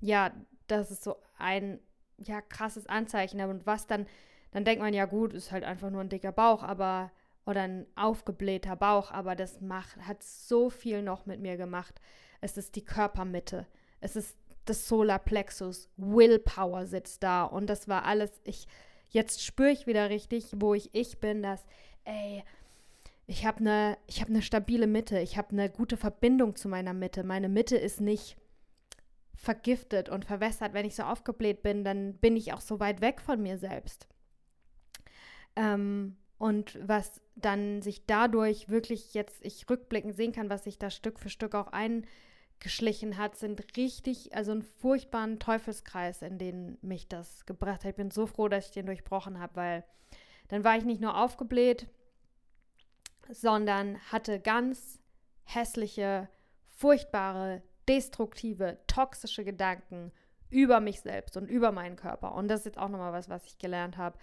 ja, 0.00 0.32
das 0.66 0.90
ist 0.90 1.02
so 1.02 1.16
ein 1.38 1.80
ja, 2.18 2.40
krasses 2.40 2.86
Anzeichen. 2.86 3.40
Und 3.40 3.66
was 3.66 3.86
dann, 3.86 4.06
dann 4.52 4.64
denkt 4.64 4.82
man, 4.82 4.94
ja 4.94 5.06
gut, 5.06 5.32
ist 5.32 5.52
halt 5.52 5.64
einfach 5.64 5.90
nur 5.90 6.00
ein 6.00 6.08
dicker 6.08 6.32
Bauch, 6.32 6.62
aber 6.62 7.10
oder 7.44 7.62
ein 7.62 7.86
aufgeblähter 7.96 8.76
Bauch, 8.76 9.10
aber 9.10 9.34
das 9.34 9.60
macht, 9.60 9.96
hat 9.96 10.22
so 10.22 10.70
viel 10.70 11.02
noch 11.02 11.26
mit 11.26 11.40
mir 11.40 11.56
gemacht. 11.56 12.00
Es 12.40 12.56
ist 12.56 12.76
die 12.76 12.84
Körpermitte. 12.84 13.66
Es 14.00 14.16
ist 14.16 14.36
das 14.64 14.88
Solarplexus, 14.88 15.88
Willpower 15.96 16.86
sitzt 16.86 17.22
da 17.22 17.44
und 17.44 17.68
das 17.68 17.88
war 17.88 18.04
alles, 18.04 18.30
ich, 18.44 18.68
jetzt 19.08 19.42
spüre 19.42 19.70
ich 19.70 19.86
wieder 19.86 20.08
richtig, 20.08 20.46
wo 20.54 20.74
ich 20.74 20.94
ich 20.94 21.18
bin, 21.18 21.42
dass, 21.42 21.64
ey, 22.04 22.44
ich 23.26 23.46
habe 23.46 23.60
eine 23.60 23.98
hab 24.10 24.28
ne 24.28 24.42
stabile 24.42 24.86
Mitte, 24.86 25.18
ich 25.20 25.36
habe 25.36 25.50
eine 25.50 25.70
gute 25.70 25.96
Verbindung 25.96 26.56
zu 26.56 26.68
meiner 26.68 26.92
Mitte. 26.92 27.24
Meine 27.24 27.48
Mitte 27.48 27.76
ist 27.76 28.00
nicht 28.00 28.36
vergiftet 29.34 30.08
und 30.08 30.24
verwässert. 30.24 30.72
Wenn 30.72 30.86
ich 30.86 30.94
so 30.94 31.02
aufgebläht 31.02 31.62
bin, 31.62 31.84
dann 31.84 32.14
bin 32.14 32.36
ich 32.36 32.52
auch 32.52 32.60
so 32.60 32.80
weit 32.80 33.00
weg 33.00 33.20
von 33.20 33.42
mir 33.42 33.58
selbst. 33.58 34.06
Ähm, 35.56 36.16
und 36.38 36.78
was 36.82 37.20
dann 37.36 37.82
sich 37.82 38.06
dadurch 38.06 38.68
wirklich 38.68 39.14
jetzt 39.14 39.44
ich 39.44 39.68
rückblickend 39.70 40.16
sehen 40.16 40.32
kann, 40.32 40.50
was 40.50 40.64
sich 40.64 40.78
da 40.78 40.90
Stück 40.90 41.18
für 41.18 41.28
Stück 41.28 41.54
auch 41.54 41.68
eingeschlichen 41.72 43.16
hat, 43.16 43.36
sind 43.36 43.76
richtig, 43.76 44.34
also 44.34 44.52
einen 44.52 44.62
furchtbaren 44.62 45.38
Teufelskreis, 45.38 46.22
in 46.22 46.38
den 46.38 46.78
mich 46.82 47.08
das 47.08 47.46
gebracht 47.46 47.84
hat. 47.84 47.90
Ich 47.90 47.96
bin 47.96 48.10
so 48.10 48.26
froh, 48.26 48.48
dass 48.48 48.66
ich 48.66 48.72
den 48.72 48.86
durchbrochen 48.86 49.38
habe, 49.38 49.56
weil 49.56 49.84
dann 50.48 50.64
war 50.64 50.76
ich 50.76 50.84
nicht 50.84 51.00
nur 51.00 51.16
aufgebläht, 51.16 51.86
sondern 53.30 53.98
hatte 54.10 54.40
ganz 54.40 54.98
hässliche, 55.44 56.28
furchtbare, 56.68 57.62
destruktive, 57.88 58.78
toxische 58.86 59.44
Gedanken 59.44 60.12
über 60.50 60.80
mich 60.80 61.00
selbst 61.00 61.36
und 61.36 61.48
über 61.48 61.72
meinen 61.72 61.96
Körper. 61.96 62.34
Und 62.34 62.48
das 62.48 62.60
ist 62.60 62.66
jetzt 62.66 62.78
auch 62.78 62.88
nochmal 62.88 63.12
was, 63.12 63.28
was 63.28 63.44
ich 63.46 63.58
gelernt 63.58 63.96
habe. 63.96 64.18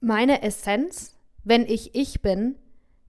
Meine 0.00 0.42
Essenz, 0.42 1.16
wenn 1.44 1.66
ich 1.66 1.94
ich 1.94 2.22
bin, 2.22 2.56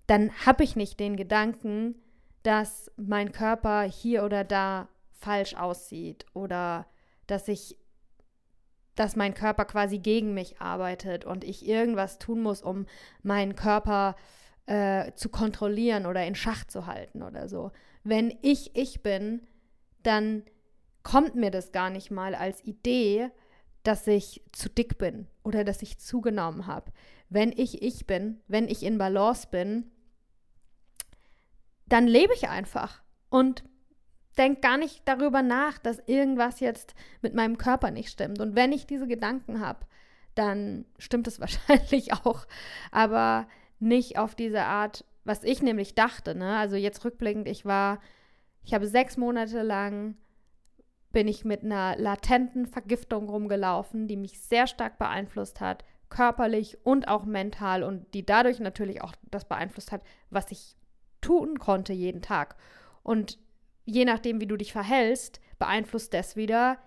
dann 0.08 0.32
habe 0.46 0.64
ich 0.64 0.76
nicht 0.76 1.00
den 1.00 1.16
Gedanken, 1.16 1.96
dass 2.44 2.92
mein 2.98 3.32
Körper 3.32 3.84
hier 3.84 4.24
oder 4.24 4.44
da 4.44 4.90
falsch 5.12 5.56
aussieht 5.56 6.26
oder 6.34 6.88
dass 7.28 7.48
ich 7.48 7.78
dass 9.00 9.16
mein 9.16 9.34
Körper 9.34 9.64
quasi 9.64 9.98
gegen 9.98 10.34
mich 10.34 10.60
arbeitet 10.60 11.24
und 11.24 11.46
ich 11.46 11.66
irgendwas 11.66 12.20
tun 12.20 12.42
muss, 12.44 12.62
um 12.62 12.86
meinen 13.24 13.56
Körper 13.56 14.18
äh, 14.66 15.14
zu 15.14 15.30
kontrollieren 15.30 16.06
oder 16.06 16.26
in 16.26 16.36
Schach 16.36 16.66
zu 16.66 16.86
halten 16.86 17.24
oder 17.24 17.48
so. 17.48 17.72
Wenn 18.04 18.38
ich 18.42 18.76
ich 18.76 19.02
bin, 19.02 19.48
dann 20.04 20.44
kommt 21.02 21.36
mir 21.36 21.50
das 21.50 21.72
gar 21.72 21.90
nicht 21.90 22.12
mal 22.12 22.36
als 22.36 22.62
Idee, 22.66 23.32
dass 23.84 24.06
ich 24.06 24.44
zu 24.52 24.68
dick 24.68 24.98
bin 24.98 25.28
oder 25.44 25.64
dass 25.64 25.82
ich 25.82 25.98
zugenommen 26.00 26.68
habe. 26.68 26.92
Wenn 27.30 27.54
ich 27.54 27.82
ich 27.82 28.06
bin, 28.06 28.42
wenn 28.50 28.68
ich 28.68 28.84
in 28.84 28.98
Balance 28.98 29.48
bin, 29.50 29.90
dann 31.88 32.06
lebe 32.06 32.34
ich 32.34 32.50
einfach 32.50 33.02
und 33.30 33.64
denke 34.38 34.62
gar 34.62 34.78
nicht 34.78 35.02
darüber 35.06 35.42
nach, 35.42 35.78
dass 35.78 36.00
irgendwas 36.06 36.60
jetzt 36.60 36.96
mit 37.22 37.34
meinem 37.34 37.58
Körper 37.58 37.92
nicht 37.92 38.10
stimmt. 38.10 38.40
Und 38.40 38.56
wenn 38.56 38.72
ich 38.72 38.86
diese 38.86 39.08
Gedanken 39.08 39.60
habe, 39.60 39.86
dann 40.36 40.86
stimmt 40.98 41.28
es 41.28 41.40
wahrscheinlich 41.40 42.14
auch, 42.14 42.46
aber 42.92 43.48
nicht 43.80 44.18
auf 44.18 44.36
diese 44.36 44.64
Art, 44.64 45.06
was 45.24 45.44
ich 45.44 45.62
nämlich 45.62 45.96
dachte. 45.96 46.36
Ne? 46.36 46.58
Also 46.58 46.76
jetzt 46.76 47.04
rückblickend, 47.04 47.48
ich 47.48 47.66
war, 47.66 48.00
ich 48.64 48.74
habe 48.74 48.88
sechs 48.88 49.18
Monate 49.18 49.62
lang 49.62 50.16
bin 51.12 51.28
ich 51.28 51.44
mit 51.44 51.64
einer 51.64 51.96
latenten 51.98 52.68
Vergiftung 52.68 53.30
rumgelaufen, 53.30 54.08
die 54.08 54.18
mich 54.18 54.40
sehr 54.40 54.68
stark 54.68 55.00
beeinflusst 55.00 55.60
hat, 55.60 55.84
körperlich 56.10 56.78
und 56.86 57.08
auch 57.08 57.26
mental 57.26 57.84
und 57.84 58.14
die 58.14 58.26
dadurch 58.26 58.60
natürlich 58.60 59.02
auch 59.02 59.14
das 59.32 59.46
beeinflusst 59.46 59.92
hat, 59.92 60.02
was 60.30 60.52
ich 60.52 60.76
tun 61.22 61.60
konnte 61.60 61.94
jeden 61.94 62.22
Tag. 62.22 62.56
Und 63.04 63.40
je 63.90 64.06
nachdem, 64.06 64.40
wie 64.40 64.48
du 64.48 64.58
dich 64.58 64.72
verhältst, 64.72 65.40
beeinflusst 65.58 66.14
das 66.14 66.36
wieder, 66.36 66.78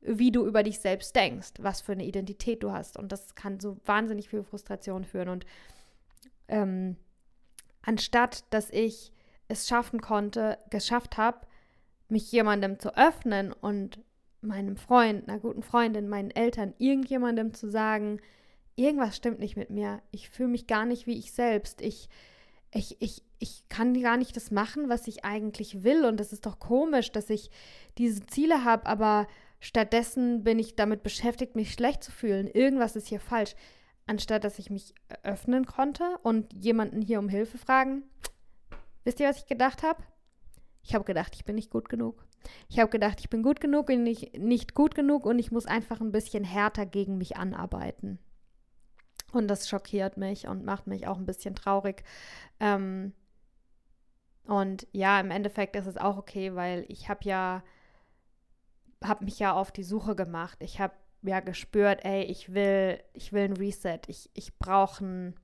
wie 0.00 0.30
du 0.30 0.46
über 0.46 0.62
dich 0.62 0.78
selbst 0.78 1.14
denkst, 1.14 1.54
was 1.58 1.80
für 1.80 1.92
eine 1.92 2.04
Identität 2.04 2.62
du 2.62 2.72
hast. 2.72 2.96
Und 2.96 3.12
das 3.12 3.34
kann 3.34 3.60
so 3.60 3.76
wahnsinnig 3.84 4.28
viel 4.28 4.44
Frustration 4.44 5.04
führen. 5.04 5.28
Und 5.28 5.46
ähm, 6.48 6.96
anstatt 7.82 8.44
dass 8.50 8.70
ich 8.70 9.12
es 9.48 9.68
schaffen 9.68 10.00
konnte, 10.00 10.58
geschafft 10.70 11.16
habe, 11.16 11.46
mich 12.08 12.30
jemandem 12.32 12.78
zu 12.78 12.96
öffnen 12.96 13.52
und 13.52 14.00
meinem 14.40 14.76
Freund, 14.76 15.28
einer 15.28 15.38
guten 15.38 15.62
Freundin, 15.62 16.08
meinen 16.08 16.30
Eltern, 16.30 16.74
irgendjemandem 16.78 17.52
zu 17.52 17.70
sagen, 17.70 18.20
irgendwas 18.74 19.16
stimmt 19.16 19.38
nicht 19.38 19.56
mit 19.56 19.70
mir. 19.70 20.00
Ich 20.12 20.30
fühle 20.30 20.48
mich 20.48 20.66
gar 20.66 20.86
nicht 20.86 21.06
wie 21.06 21.18
ich 21.18 21.32
selbst. 21.32 21.82
Ich 21.82 22.08
ich, 22.72 23.00
ich, 23.00 23.22
ich 23.40 23.68
kann 23.68 24.00
gar 24.00 24.18
nicht 24.18 24.36
das 24.36 24.50
machen, 24.50 24.88
was 24.88 25.08
ich 25.08 25.24
eigentlich 25.24 25.82
will. 25.82 26.04
Und 26.04 26.20
das 26.20 26.32
ist 26.32 26.46
doch 26.46 26.60
komisch, 26.60 27.10
dass 27.10 27.30
ich 27.30 27.50
diese 27.98 28.24
Ziele 28.26 28.64
habe, 28.64 28.86
aber 28.86 29.26
stattdessen 29.58 30.44
bin 30.44 30.58
ich 30.58 30.76
damit 30.76 31.02
beschäftigt, 31.02 31.56
mich 31.56 31.72
schlecht 31.72 32.04
zu 32.04 32.12
fühlen. 32.12 32.46
Irgendwas 32.46 32.96
ist 32.96 33.08
hier 33.08 33.20
falsch. 33.20 33.56
Anstatt 34.06 34.44
dass 34.44 34.58
ich 34.58 34.70
mich 34.70 34.94
öffnen 35.22 35.66
konnte 35.66 36.18
und 36.22 36.52
jemanden 36.52 37.00
hier 37.00 37.18
um 37.18 37.28
Hilfe 37.28 37.58
fragen. 37.58 38.02
Wisst 39.04 39.20
ihr, 39.20 39.28
was 39.28 39.38
ich 39.38 39.46
gedacht 39.46 39.82
habe? 39.82 40.02
Ich 40.82 40.94
habe 40.94 41.04
gedacht, 41.04 41.34
ich 41.34 41.44
bin 41.44 41.54
nicht 41.54 41.70
gut 41.70 41.88
genug. 41.88 42.26
Ich 42.68 42.78
habe 42.78 42.90
gedacht, 42.90 43.20
ich 43.20 43.30
bin 43.30 43.42
gut 43.42 43.60
genug 43.60 43.88
und 43.88 44.02
nicht, 44.02 44.38
nicht 44.38 44.74
gut 44.74 44.94
genug 44.94 45.24
und 45.26 45.38
ich 45.38 45.50
muss 45.50 45.66
einfach 45.66 46.00
ein 46.00 46.12
bisschen 46.12 46.44
härter 46.44 46.86
gegen 46.86 47.18
mich 47.18 47.36
anarbeiten. 47.36 48.18
Und 49.32 49.48
das 49.48 49.68
schockiert 49.68 50.16
mich 50.16 50.48
und 50.48 50.64
macht 50.64 50.86
mich 50.86 51.06
auch 51.06 51.18
ein 51.18 51.26
bisschen 51.26 51.54
traurig. 51.54 52.02
Ähm, 52.58 53.12
und 54.50 54.88
ja, 54.90 55.20
im 55.20 55.30
Endeffekt 55.30 55.76
ist 55.76 55.86
es 55.86 55.96
auch 55.96 56.16
okay, 56.16 56.56
weil 56.56 56.84
ich 56.88 57.08
habe 57.08 57.20
ja, 57.22 57.62
habe 59.00 59.24
mich 59.24 59.38
ja 59.38 59.52
auf 59.52 59.70
die 59.70 59.84
Suche 59.84 60.16
gemacht. 60.16 60.58
Ich 60.60 60.80
habe 60.80 60.92
ja 61.22 61.38
gespürt, 61.38 62.04
ey, 62.04 62.24
ich 62.24 62.52
will, 62.52 62.98
ich 63.12 63.32
will 63.32 63.44
ein 63.44 63.56
Reset. 63.56 64.00
Ich, 64.08 64.28
ich 64.34 64.58
brauche 64.58 65.04
ein, 65.04 65.34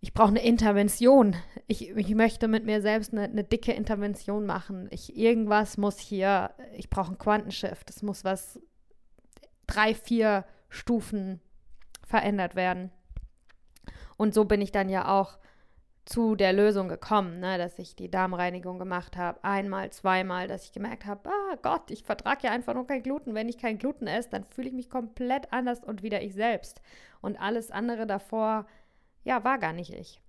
ich 0.00 0.12
brauche 0.12 0.30
eine 0.30 0.42
Intervention. 0.42 1.36
Ich, 1.68 1.90
ich 1.90 2.14
möchte 2.16 2.48
mit 2.48 2.66
mir 2.66 2.82
selbst 2.82 3.12
eine, 3.12 3.22
eine 3.22 3.44
dicke 3.44 3.70
Intervention 3.70 4.46
machen. 4.46 4.88
Ich, 4.90 5.16
irgendwas 5.16 5.76
muss 5.76 6.00
hier, 6.00 6.50
ich 6.72 6.90
brauche 6.90 7.12
ein 7.12 7.18
Quantenshift. 7.18 7.88
Es 7.88 8.02
muss 8.02 8.24
was 8.24 8.58
drei, 9.68 9.94
vier 9.94 10.44
Stufen 10.70 11.40
verändert 12.04 12.56
werden. 12.56 12.90
Und 14.16 14.34
so 14.34 14.44
bin 14.44 14.60
ich 14.60 14.72
dann 14.72 14.88
ja 14.88 15.06
auch 15.20 15.38
zu 16.04 16.34
der 16.34 16.52
Lösung 16.52 16.88
gekommen, 16.88 17.40
ne, 17.40 17.58
dass 17.58 17.78
ich 17.78 17.94
die 17.94 18.10
Darmreinigung 18.10 18.78
gemacht 18.78 19.16
habe. 19.16 19.42
Einmal, 19.44 19.90
zweimal, 19.90 20.48
dass 20.48 20.64
ich 20.64 20.72
gemerkt 20.72 21.06
habe, 21.06 21.28
ah 21.28 21.56
Gott, 21.62 21.90
ich 21.90 22.02
vertrage 22.02 22.46
ja 22.46 22.52
einfach 22.52 22.74
nur 22.74 22.86
kein 22.86 23.02
Gluten. 23.02 23.34
Wenn 23.34 23.48
ich 23.48 23.58
kein 23.58 23.78
Gluten 23.78 24.06
esse, 24.06 24.30
dann 24.30 24.44
fühle 24.44 24.68
ich 24.68 24.74
mich 24.74 24.90
komplett 24.90 25.52
anders 25.52 25.84
und 25.84 26.02
wieder 26.02 26.22
ich 26.22 26.34
selbst. 26.34 26.80
Und 27.20 27.40
alles 27.40 27.70
andere 27.70 28.06
davor, 28.06 28.66
ja, 29.24 29.44
war 29.44 29.58
gar 29.58 29.72
nicht 29.72 29.92
ich. 29.92 30.20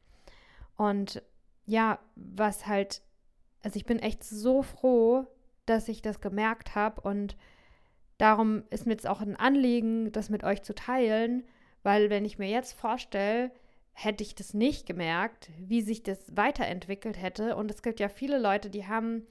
Und 0.75 1.23
ja, 1.65 1.99
was 2.15 2.67
halt, 2.67 3.01
also 3.63 3.77
ich 3.77 3.85
bin 3.85 3.99
echt 3.99 4.23
so 4.23 4.61
froh, 4.61 5.25
dass 5.65 5.87
ich 5.87 6.01
das 6.01 6.21
gemerkt 6.21 6.75
habe 6.75 7.01
und 7.01 7.37
darum 8.17 8.63
ist 8.69 8.85
mir 8.85 8.93
jetzt 8.93 9.07
auch 9.07 9.21
ein 9.21 9.35
Anliegen, 9.35 10.11
das 10.11 10.29
mit 10.29 10.43
euch 10.43 10.63
zu 10.63 10.75
teilen, 10.75 11.43
weil 11.83 12.09
wenn 12.09 12.25
ich 12.25 12.37
mir 12.37 12.49
jetzt 12.49 12.73
vorstelle, 12.73 13.51
hätte 13.93 14.23
ich 14.23 14.35
das 14.35 14.53
nicht 14.53 14.85
gemerkt, 14.85 15.49
wie 15.59 15.81
sich 15.81 16.03
das 16.03 16.35
weiterentwickelt 16.35 17.21
hätte. 17.21 17.55
Und 17.55 17.69
es 17.69 17.81
gibt 17.81 17.99
ja 17.99 18.09
viele 18.09 18.39
Leute, 18.39 18.69
die 18.69 18.87
haben 18.87 19.27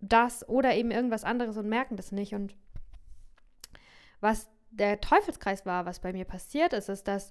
das 0.00 0.48
oder 0.48 0.74
eben 0.74 0.90
irgendwas 0.90 1.24
anderes 1.24 1.56
und 1.56 1.68
merken 1.68 1.96
das 1.96 2.12
nicht. 2.12 2.34
Und 2.34 2.54
was 4.20 4.48
der 4.70 5.00
Teufelskreis 5.00 5.66
war, 5.66 5.86
was 5.86 6.00
bei 6.00 6.12
mir 6.12 6.24
passiert 6.24 6.72
ist, 6.72 6.88
ist, 6.88 7.08
dass 7.08 7.30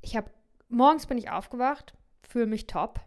ich 0.00 0.16
habe, 0.16 0.30
morgens 0.68 1.06
bin 1.06 1.18
ich 1.18 1.30
aufgewacht, 1.30 1.94
fühle 2.22 2.46
mich 2.46 2.66
top, 2.66 3.00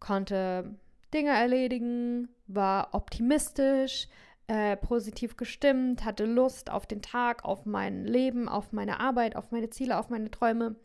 konnte 0.00 0.74
Dinge 1.12 1.30
erledigen, 1.30 2.28
war 2.46 2.94
optimistisch, 2.94 4.08
äh, 4.48 4.76
positiv 4.76 5.36
gestimmt, 5.36 6.04
hatte 6.04 6.24
Lust 6.24 6.70
auf 6.70 6.86
den 6.86 7.02
Tag, 7.02 7.44
auf 7.44 7.64
mein 7.64 8.04
Leben, 8.04 8.48
auf 8.48 8.72
meine 8.72 9.00
Arbeit, 9.00 9.36
auf 9.36 9.50
meine 9.50 9.70
Ziele, 9.70 9.98
auf 9.98 10.10
meine 10.10 10.30
Träume. 10.30 10.76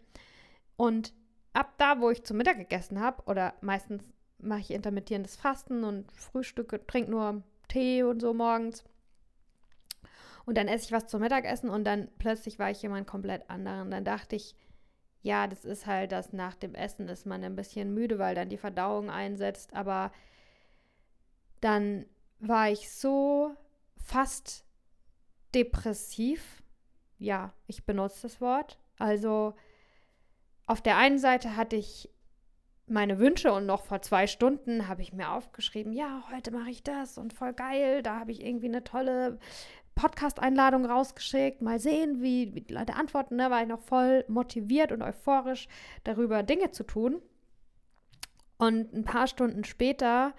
Und 0.78 1.14
ab 1.54 1.74
da, 1.78 2.00
wo 2.00 2.10
ich 2.10 2.24
zu 2.24 2.34
Mittag 2.34 2.58
gegessen 2.58 3.02
habe, 3.02 3.24
oder 3.26 3.54
meistens 3.62 4.14
mache 4.40 4.62
ich 4.62 4.72
intermittierendes 4.72 5.36
Fasten 5.36 5.84
und 5.84 6.12
Frühstücke, 6.12 6.86
trinke 6.86 7.12
nur 7.12 7.44
Tee 7.68 8.04
und 8.04 8.22
so 8.22 8.34
morgens. 8.34 8.84
Und 10.46 10.58
dann 10.58 10.70
esse 10.70 10.86
ich 10.86 10.92
was 10.94 11.08
zum 11.08 11.22
Mittagessen 11.22 11.70
und 11.70 11.84
dann 11.84 12.08
plötzlich 12.20 12.58
war 12.58 12.72
ich 12.72 12.82
jemand 12.82 13.06
komplett 13.06 13.50
anderen. 13.50 13.92
Dann 13.92 14.06
dachte 14.06 14.38
ich, 14.38 14.56
ja, 15.22 15.48
das 15.48 15.66
ist 15.66 15.86
halt 15.88 16.14
das 16.14 16.32
nach 16.32 16.56
dem 16.56 16.74
Essen 16.74 17.10
ist 17.10 17.26
man 17.26 17.44
ein 17.44 17.58
bisschen 17.58 17.94
müde, 17.94 18.18
weil 18.18 18.34
dann 18.34 18.48
die 18.48 18.58
Verdauung 18.58 19.10
einsetzt. 19.10 19.74
Aber 19.74 20.12
dann 21.60 22.06
war 22.40 22.70
ich 22.70 22.90
so 22.92 23.52
fast 23.98 24.64
depressiv. 25.54 26.64
Ja, 27.18 27.52
ich 27.66 27.86
benutze 27.86 28.22
das 28.22 28.40
Wort. 28.40 28.78
Also 28.98 29.54
auf 30.68 30.82
der 30.82 30.98
einen 30.98 31.18
Seite 31.18 31.56
hatte 31.56 31.76
ich 31.76 32.10
meine 32.88 33.20
Wünsche 33.20 33.52
und 33.52 33.66
noch 33.66 33.84
vor 33.84 34.02
zwei 34.02 34.28
Stunden 34.28 34.88
habe 34.88 35.02
ich 35.02 35.12
mir 35.12 35.32
aufgeschrieben, 35.32 35.92
ja, 35.92 36.24
heute 36.32 36.52
mache 36.52 36.70
ich 36.70 36.84
das 36.84 37.18
und 37.18 37.34
voll 37.34 37.54
geil, 37.54 38.02
da 38.02 38.20
habe 38.20 38.32
ich 38.32 38.46
irgendwie 38.46 38.68
eine 38.68 38.84
tolle 38.84 39.40
Podcast-Einladungen 39.98 40.90
rausgeschickt, 40.90 41.62
mal 41.62 41.80
sehen, 41.80 42.22
wie, 42.22 42.54
wie 42.54 42.62
die 42.62 42.74
Leute 42.74 42.96
antworten. 42.96 43.36
Ne? 43.36 43.50
War 43.50 43.64
ich 43.64 43.68
noch 43.68 43.82
voll 43.82 44.24
motiviert 44.28 44.92
und 44.92 45.02
euphorisch 45.02 45.68
darüber, 46.04 46.44
Dinge 46.44 46.72
zu 46.72 46.84
tun. 46.84 47.22
Und 48.58 48.94
ein 48.94 49.04
paar 49.04 49.28
Stunden 49.28 49.64
später 49.64 50.34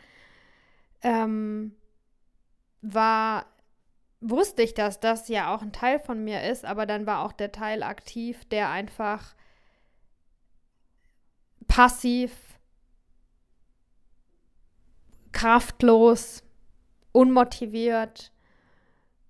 ähm, 1.02 1.74
war, 2.82 3.46
wusste 4.20 4.62
ich, 4.62 4.74
dass 4.74 5.00
das 5.00 5.28
ja 5.28 5.54
auch 5.54 5.62
ein 5.62 5.72
Teil 5.72 5.98
von 5.98 6.24
mir 6.24 6.42
ist, 6.44 6.64
aber 6.64 6.86
dann 6.86 7.06
war 7.06 7.24
auch 7.24 7.32
der 7.32 7.52
Teil 7.52 7.82
aktiv, 7.82 8.44
der 8.46 8.70
einfach 8.70 9.34
passiv, 11.68 12.32
kraftlos, 15.32 16.42
unmotiviert, 17.12 18.32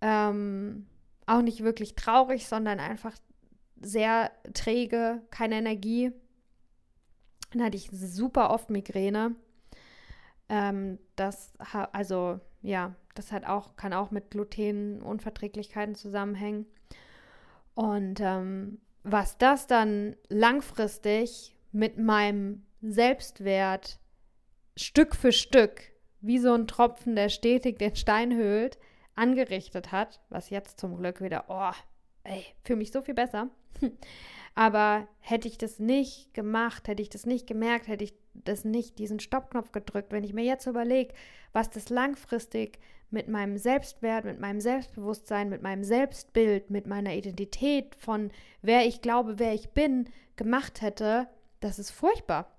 ähm, 0.00 0.86
auch 1.26 1.42
nicht 1.42 1.62
wirklich 1.62 1.94
traurig, 1.94 2.46
sondern 2.46 2.80
einfach 2.80 3.14
sehr 3.80 4.30
träge, 4.54 5.22
keine 5.30 5.56
Energie. 5.56 6.12
Dann 7.52 7.62
hatte 7.62 7.76
ich 7.76 7.90
super 7.92 8.50
oft 8.50 8.70
Migräne. 8.70 9.36
Ähm, 10.48 10.98
das 11.16 11.52
also 11.92 12.40
ja, 12.62 12.94
das 13.14 13.32
hat 13.32 13.44
auch, 13.46 13.76
kann 13.76 13.92
auch 13.92 14.10
mit 14.10 14.30
Glutenunverträglichkeiten 14.30 15.94
zusammenhängen. 15.94 16.66
Und 17.74 18.20
ähm, 18.20 18.80
was 19.04 19.38
das 19.38 19.66
dann 19.66 20.16
langfristig 20.28 21.56
mit 21.72 21.98
meinem 21.98 22.66
Selbstwert 22.80 23.98
Stück 24.76 25.16
für 25.16 25.32
Stück, 25.32 25.82
wie 26.20 26.38
so 26.38 26.52
ein 26.52 26.66
Tropfen, 26.66 27.16
der 27.16 27.28
stetig 27.28 27.78
den 27.78 27.96
Stein 27.96 28.34
höhlt, 28.34 28.78
angerichtet 29.14 29.92
hat, 29.92 30.20
was 30.28 30.50
jetzt 30.50 30.78
zum 30.78 30.96
Glück 30.96 31.20
wieder, 31.20 31.44
oh, 31.48 31.72
ey, 32.24 32.44
fühle 32.64 32.78
mich 32.78 32.92
so 32.92 33.02
viel 33.02 33.14
besser. 33.14 33.50
Aber 34.54 35.06
hätte 35.20 35.48
ich 35.48 35.58
das 35.58 35.78
nicht 35.78 36.34
gemacht, 36.34 36.88
hätte 36.88 37.02
ich 37.02 37.10
das 37.10 37.26
nicht 37.26 37.46
gemerkt, 37.46 37.88
hätte 37.88 38.04
ich 38.04 38.14
das 38.34 38.64
nicht, 38.64 38.98
diesen 38.98 39.20
Stoppknopf 39.20 39.72
gedrückt, 39.72 40.12
wenn 40.12 40.24
ich 40.24 40.32
mir 40.32 40.44
jetzt 40.44 40.66
überlege, 40.66 41.14
was 41.52 41.70
das 41.70 41.88
langfristig 41.88 42.78
mit 43.10 43.28
meinem 43.28 43.56
Selbstwert, 43.56 44.24
mit 44.24 44.38
meinem 44.38 44.60
Selbstbewusstsein, 44.60 45.48
mit 45.48 45.62
meinem 45.62 45.82
Selbstbild, 45.82 46.70
mit 46.70 46.86
meiner 46.86 47.14
Identität 47.14 47.94
von 47.96 48.30
wer 48.62 48.86
ich 48.86 49.00
glaube, 49.00 49.38
wer 49.38 49.54
ich 49.54 49.70
bin, 49.70 50.08
gemacht 50.36 50.82
hätte, 50.82 51.28
das 51.60 51.78
ist 51.78 51.90
furchtbar. 51.90 52.56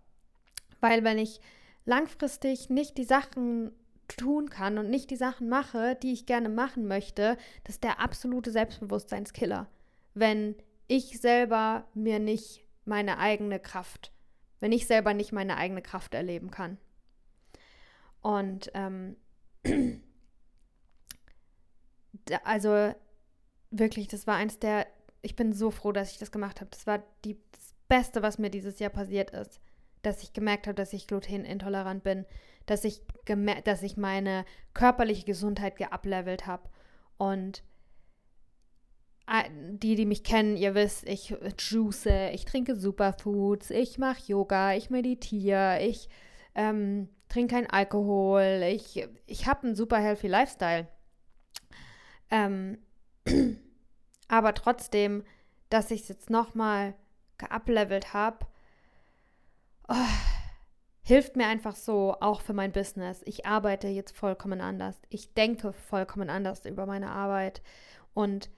Weil 0.79 1.03
wenn 1.03 1.18
ich 1.18 1.39
langfristig 1.86 2.70
nicht 2.70 2.98
die 2.98 3.03
Sachen 3.03 3.72
tun 4.08 4.50
kann 4.50 4.77
und 4.77 4.89
nicht 4.89 5.10
die 5.10 5.15
Sachen 5.15 5.50
mache, 5.50 5.96
die 5.96 6.13
ich 6.13 6.25
gerne 6.25 6.50
machen 6.50 6.88
möchte, 6.88 7.38
das 7.63 7.75
ist 7.75 7.84
der 7.84 8.00
absolute 8.00 8.51
Selbstbewusstseinskiller. 8.51 9.68
Wenn 10.13 10.56
ich 10.88 11.20
selber 11.20 11.88
mir 11.94 12.20
nicht 12.20 12.65
meine 12.86 13.20
eigene 13.20 13.60
Kraft, 13.60 14.12
wenn 14.60 14.72
ich 14.72 14.88
selber 14.88 15.13
nicht 15.13 15.32
meine 15.32 15.58
eigene 15.58 15.82
Kraft 15.82 16.13
erleben 16.13 16.51
kann. 16.51 16.77
Und 18.22 18.72
ähm, 18.74 19.15
also 22.44 22.94
wirklich, 23.72 24.08
das 24.08 24.27
war 24.27 24.36
eins 24.36 24.60
der, 24.60 24.88
ich 25.22 25.36
bin 25.36 25.53
so 25.53 25.72
froh, 25.72 25.91
dass 25.91 26.12
ich 26.12 26.18
das 26.18 26.32
gemacht 26.32 26.60
habe. 26.60 26.72
Das 26.72 26.88
war 26.88 27.03
die, 27.24 27.38
das 27.51 27.69
Beste, 27.89 28.22
was 28.22 28.38
mir 28.38 28.50
dieses 28.50 28.79
Jahr 28.79 28.91
passiert 28.91 29.31
ist, 29.31 29.60
dass 30.01 30.24
ich 30.24 30.31
gemerkt 30.31 30.67
habe, 30.67 30.75
dass 30.75 30.93
ich 30.93 31.08
glutenintolerant 31.08 32.03
bin, 32.03 32.25
dass 32.65 32.86
ich 32.86 33.01
dass 33.65 33.84
ich 33.84 33.98
meine 33.98 34.46
körperliche 34.74 35.25
Gesundheit 35.25 35.75
geablevelt 35.75 36.48
habe. 36.48 36.69
Und 37.17 37.63
die, 39.51 39.95
die 39.95 40.06
mich 40.06 40.23
kennen, 40.23 40.58
ihr 40.58 40.73
wisst, 40.73 41.08
ich 41.08 41.36
juice, 41.60 42.08
ich 42.34 42.45
trinke 42.45 42.75
Superfoods, 42.75 43.69
ich 43.69 43.99
mache 43.99 44.23
Yoga, 44.25 44.73
ich 44.73 44.89
meditiere, 44.89 45.82
ich 45.82 46.10
ähm, 46.56 47.10
trinke 47.28 47.54
keinen 47.54 47.69
Alkohol, 47.69 48.63
ich, 48.63 49.08
ich 49.28 49.45
habe 49.45 49.67
einen 49.67 49.75
super 49.75 49.99
healthy 49.99 50.28
Lifestyle. 50.28 50.88
Ähm, 52.32 52.80
aber 54.28 54.56
trotzdem, 54.56 55.23
dass 55.69 55.91
ich 55.91 56.02
es 56.02 56.08
jetzt 56.08 56.32
nochmal 56.32 56.95
geablevelt 57.39 58.13
habe, 58.13 58.45
oh, 59.88 59.95
hilft 61.02 61.36
mir 61.36 61.47
einfach 61.47 61.75
so, 61.75 62.15
auch 62.19 62.41
für 62.41 62.54
mein 62.54 62.71
Business. 62.71 63.23
Ich 63.25 63.47
arbeite 63.47 63.88
jetzt 63.88 64.15
vollkommen 64.15 64.62
anders. 64.62 64.95
Ich 65.10 65.34
denke 65.34 65.73
vollkommen 65.73 66.30
anders 66.30 66.65
über 66.65 66.86
meine 66.86 67.10
Arbeit 67.10 67.63
und 68.13 68.52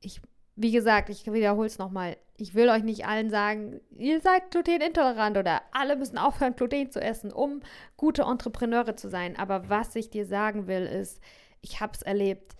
ich, 0.00 0.22
wie 0.54 0.72
gesagt, 0.72 1.10
ich 1.10 1.30
wiederhole 1.30 1.66
es 1.66 1.76
nochmal. 1.76 2.16
Ich 2.38 2.54
will 2.54 2.70
euch 2.70 2.82
nicht 2.82 3.06
allen 3.06 3.28
sagen, 3.28 3.80
ihr 3.90 4.22
seid 4.22 4.50
glutenintolerant 4.50 5.36
oder 5.36 5.60
alle 5.72 5.96
müssen 5.96 6.16
aufhören, 6.16 6.56
Gluten 6.56 6.90
zu 6.90 7.00
essen, 7.00 7.30
um 7.30 7.60
gute 7.98 8.22
Entrepreneure 8.22 8.96
zu 8.96 9.10
sein. 9.10 9.38
Aber 9.38 9.68
was 9.68 9.96
ich 9.96 10.08
dir 10.08 10.24
sagen 10.24 10.66
will, 10.66 10.86
ist, 10.86 11.20
ich 11.60 11.80
habe 11.80 11.92
es 11.94 12.02
erlebt, 12.02 12.56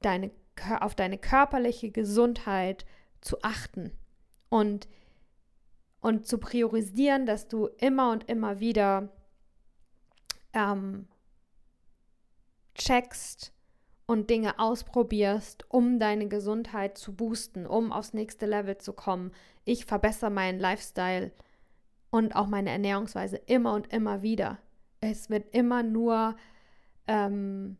deine, 0.00 0.30
auf 0.80 0.94
deine 0.94 1.18
körperliche 1.18 1.90
Gesundheit 1.90 2.86
zu 3.20 3.42
achten 3.42 3.92
und, 4.48 4.88
und 6.00 6.26
zu 6.26 6.38
priorisieren, 6.38 7.26
dass 7.26 7.48
du 7.48 7.66
immer 7.78 8.12
und 8.12 8.28
immer 8.28 8.60
wieder 8.60 9.08
ähm, 10.52 11.08
checkst, 12.74 13.52
und 14.06 14.30
Dinge 14.30 14.58
ausprobierst, 14.58 15.64
um 15.68 15.98
deine 15.98 16.28
Gesundheit 16.28 16.96
zu 16.96 17.14
boosten, 17.14 17.66
um 17.66 17.92
aufs 17.92 18.14
nächste 18.14 18.46
Level 18.46 18.78
zu 18.78 18.92
kommen. 18.92 19.32
Ich 19.64 19.84
verbessere 19.84 20.30
meinen 20.30 20.60
Lifestyle 20.60 21.32
und 22.10 22.34
auch 22.36 22.46
meine 22.46 22.70
Ernährungsweise 22.70 23.36
immer 23.36 23.74
und 23.74 23.92
immer 23.92 24.22
wieder. 24.22 24.58
Es 25.00 25.28
wird 25.28 25.52
immer 25.52 25.82
nur, 25.82 26.36
ähm, 27.08 27.76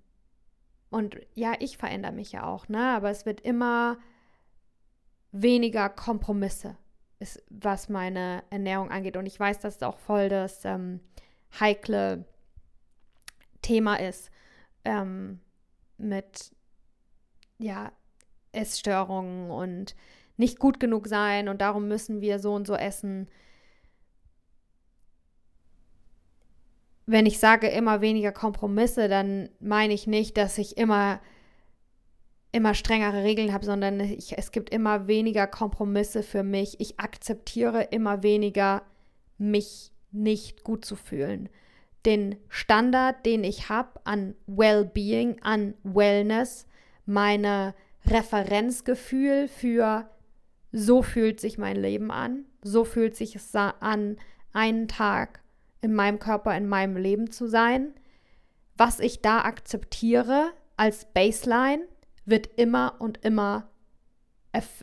und 0.90 1.16
ja, 1.34 1.54
ich 1.60 1.78
verändere 1.78 2.12
mich 2.12 2.32
ja 2.32 2.44
auch, 2.44 2.68
ne? 2.68 2.90
Aber 2.96 3.10
es 3.10 3.24
wird 3.24 3.40
immer 3.40 3.98
weniger 5.42 5.88
Kompromisse, 5.88 6.76
ist, 7.18 7.42
was 7.50 7.88
meine 7.88 8.42
Ernährung 8.50 8.90
angeht. 8.90 9.16
Und 9.16 9.26
ich 9.26 9.38
weiß, 9.38 9.60
dass 9.60 9.76
es 9.76 9.82
auch 9.82 9.98
voll 9.98 10.28
das 10.28 10.64
ähm, 10.64 11.00
heikle 11.58 12.24
Thema 13.62 13.96
ist. 13.96 14.30
Ähm, 14.84 15.40
mit 15.98 16.52
ja, 17.58 17.92
Essstörungen 18.52 19.50
und 19.50 19.94
nicht 20.36 20.58
gut 20.58 20.80
genug 20.80 21.08
sein 21.08 21.48
und 21.48 21.60
darum 21.60 21.88
müssen 21.88 22.20
wir 22.20 22.38
so 22.38 22.54
und 22.54 22.66
so 22.66 22.74
essen. 22.74 23.28
Wenn 27.06 27.24
ich 27.24 27.38
sage 27.38 27.68
immer 27.68 28.00
weniger 28.00 28.32
Kompromisse, 28.32 29.08
dann 29.08 29.48
meine 29.60 29.94
ich 29.94 30.06
nicht, 30.06 30.36
dass 30.36 30.58
ich 30.58 30.76
immer 30.76 31.20
immer 32.56 32.74
strengere 32.74 33.22
Regeln 33.22 33.52
habe, 33.52 33.64
sondern 33.64 34.00
ich, 34.00 34.36
es 34.36 34.50
gibt 34.50 34.70
immer 34.70 35.06
weniger 35.06 35.46
Kompromisse 35.46 36.22
für 36.22 36.42
mich. 36.42 36.80
Ich 36.80 36.98
akzeptiere 36.98 37.82
immer 37.82 38.22
weniger, 38.22 38.82
mich 39.38 39.92
nicht 40.10 40.64
gut 40.64 40.84
zu 40.84 40.96
fühlen 40.96 41.48
den 42.06 42.36
Standard, 42.48 43.26
den 43.26 43.44
ich 43.44 43.68
habe 43.68 44.00
an 44.04 44.34
Well-Being, 44.46 45.42
an 45.42 45.74
Wellness, 45.82 46.66
meine 47.04 47.74
Referenzgefühl 48.06 49.48
für 49.48 50.08
so 50.72 51.02
fühlt 51.02 51.40
sich 51.40 51.58
mein 51.58 51.76
Leben 51.76 52.10
an, 52.10 52.44
so 52.62 52.84
fühlt 52.84 53.16
sich 53.16 53.34
es 53.34 53.54
an, 53.54 54.16
einen 54.52 54.88
Tag 54.88 55.40
in 55.80 55.94
meinem 55.94 56.18
Körper, 56.18 56.56
in 56.56 56.68
meinem 56.68 56.96
Leben 56.96 57.30
zu 57.30 57.48
sein. 57.48 57.92
Was 58.76 59.00
ich 59.00 59.20
da 59.20 59.40
akzeptiere 59.42 60.52
als 60.76 61.06
Baseline, 61.12 61.88
wird 62.26 62.48
immer 62.58 62.96
und 62.98 63.24
immer, 63.24 63.70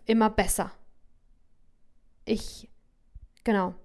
immer 0.06 0.30
besser. 0.30 0.72
Ich, 2.26 2.70
genau 3.44 3.76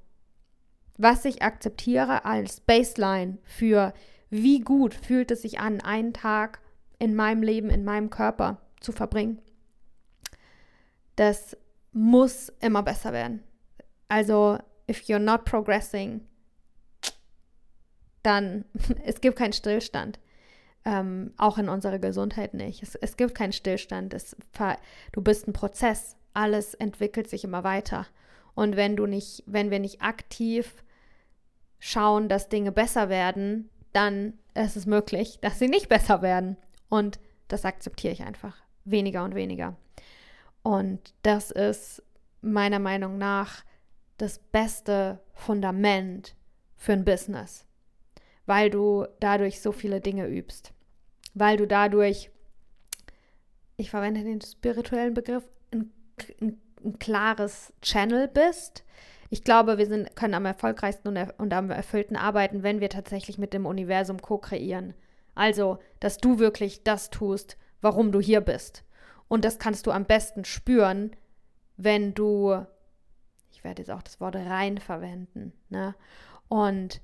was 0.99 1.25
ich 1.25 1.43
akzeptiere 1.43 2.25
als 2.25 2.61
Baseline 2.61 3.39
für 3.45 3.95
wie 4.31 4.61
gut 4.61 4.93
fühlt 4.93 5.31
es 5.31 5.43
sich 5.43 5.59
an, 5.61 5.81
einen 5.81 6.13
Tag 6.13 6.61
in 6.99 7.15
meinem 7.15 7.43
Leben, 7.43 7.71
in 7.71 7.85
meinem 7.85 8.11
Körper 8.11 8.61
zu 8.81 8.93
verbringen. 8.93 9.41
Das 11.17 11.57
muss 11.93 12.53
immer 12.61 12.83
besser 12.83 13.13
werden. 13.13 13.43
Also, 14.09 14.59
if 14.91 15.03
you're 15.05 15.19
not 15.19 15.45
progressing, 15.45 16.27
dann 18.23 18.65
es 19.05 19.21
gibt 19.21 19.39
keinen 19.39 19.53
Stillstand. 19.53 20.19
Ähm, 20.89 21.35
auch 21.37 21.59
in 21.59 21.69
unserer 21.69 21.99
Gesundheit 21.99 22.55
nicht. 22.55 22.83
Es, 22.83 22.95
es 22.95 23.19
gibt 23.19 23.35
keinen 23.35 23.53
Stillstand. 23.53 24.15
Es, 24.15 24.35
du 25.13 25.21
bist 25.21 25.47
ein 25.47 25.53
Prozess. 25.53 26.17
Alles 26.33 26.73
entwickelt 26.73 27.29
sich 27.29 27.45
immer 27.45 27.63
weiter. 27.63 28.07
Und 28.55 28.75
wenn 28.75 28.97
du 28.97 29.05
nicht, 29.05 29.43
wenn 29.45 29.71
wir 29.71 29.81
nicht 29.81 30.01
aktiv 30.01 30.83
schauen, 31.79 32.31
dass 32.31 32.49
Dinge 32.49 32.73
besser 32.73 33.11
werden, 33.11 33.69
dann 33.93 34.39
ist 34.55 34.77
es 34.77 34.87
möglich, 34.87 35.39
dass 35.43 35.59
sie 35.59 35.69
nicht 35.69 35.91
besser 35.91 36.23
werden. 36.23 36.57
Und 36.89 37.21
das 37.49 37.67
akzeptiere 37.67 38.15
ich 38.15 38.23
einfach 38.23 38.57
weniger 38.87 39.25
und 39.25 39.35
weniger. 39.35 39.77
Und 40.63 41.13
das 41.21 41.51
ist 41.51 42.03
meiner 42.41 42.79
Meinung 42.79 43.19
nach 43.19 43.63
das 44.17 44.39
beste 44.39 45.21
Fundament 45.35 46.35
für 46.77 46.95
ein 46.95 47.05
Business, 47.05 47.67
weil 48.47 48.71
du 48.71 49.07
dadurch 49.21 49.61
so 49.61 49.71
viele 49.71 50.01
Dinge 50.01 50.27
übst, 50.27 50.73
weil 51.39 51.57
du 51.57 51.67
dadurch, 51.67 52.31
ich 53.77 53.91
verwende 53.91 54.23
den 54.23 54.41
spirituellen 54.41 55.15
Begriff, 55.15 55.45
ein, 55.73 55.93
ein, 56.41 56.61
ein 56.85 56.99
klares 56.99 57.73
Channel 57.83 58.29
bist. 58.29 58.85
Ich 59.31 59.45
glaube, 59.45 59.79
wir 59.79 59.87
sind, 59.87 60.17
können 60.17 60.35
am 60.35 60.47
erfolgreichsten 60.47 61.09
und, 61.09 61.35
und 61.39 61.53
am 61.53 61.71
erfüllten 61.71 62.17
arbeiten, 62.17 62.63
wenn 62.63 62.81
wir 62.81 62.89
tatsächlich 62.89 63.39
mit 63.39 63.53
dem 63.53 63.67
Universum 63.67 64.21
co-kreieren. 64.21 64.95
Also, 65.35 65.79
dass 66.01 66.17
du 66.19 66.39
wirklich 66.39 66.83
das 66.83 67.11
tust, 67.11 67.57
warum 67.81 68.11
du 68.11 68.21
hier 68.21 68.41
bist. 68.41 68.85
Und 69.29 69.45
das 69.45 69.59
kannst 69.59 69.87
du 69.87 69.91
am 69.93 70.07
besten 70.07 70.45
spüren, 70.45 71.13
wenn 71.77 72.15
du, 72.15 72.65
ich 73.53 73.63
werde 73.63 73.83
jetzt 73.83 73.91
auch 73.91 74.03
das 74.03 74.21
Wort 74.21 74.35
rein 74.35 74.79
verwenden, 74.79 75.53
ne? 75.69 75.95
Und 76.49 77.03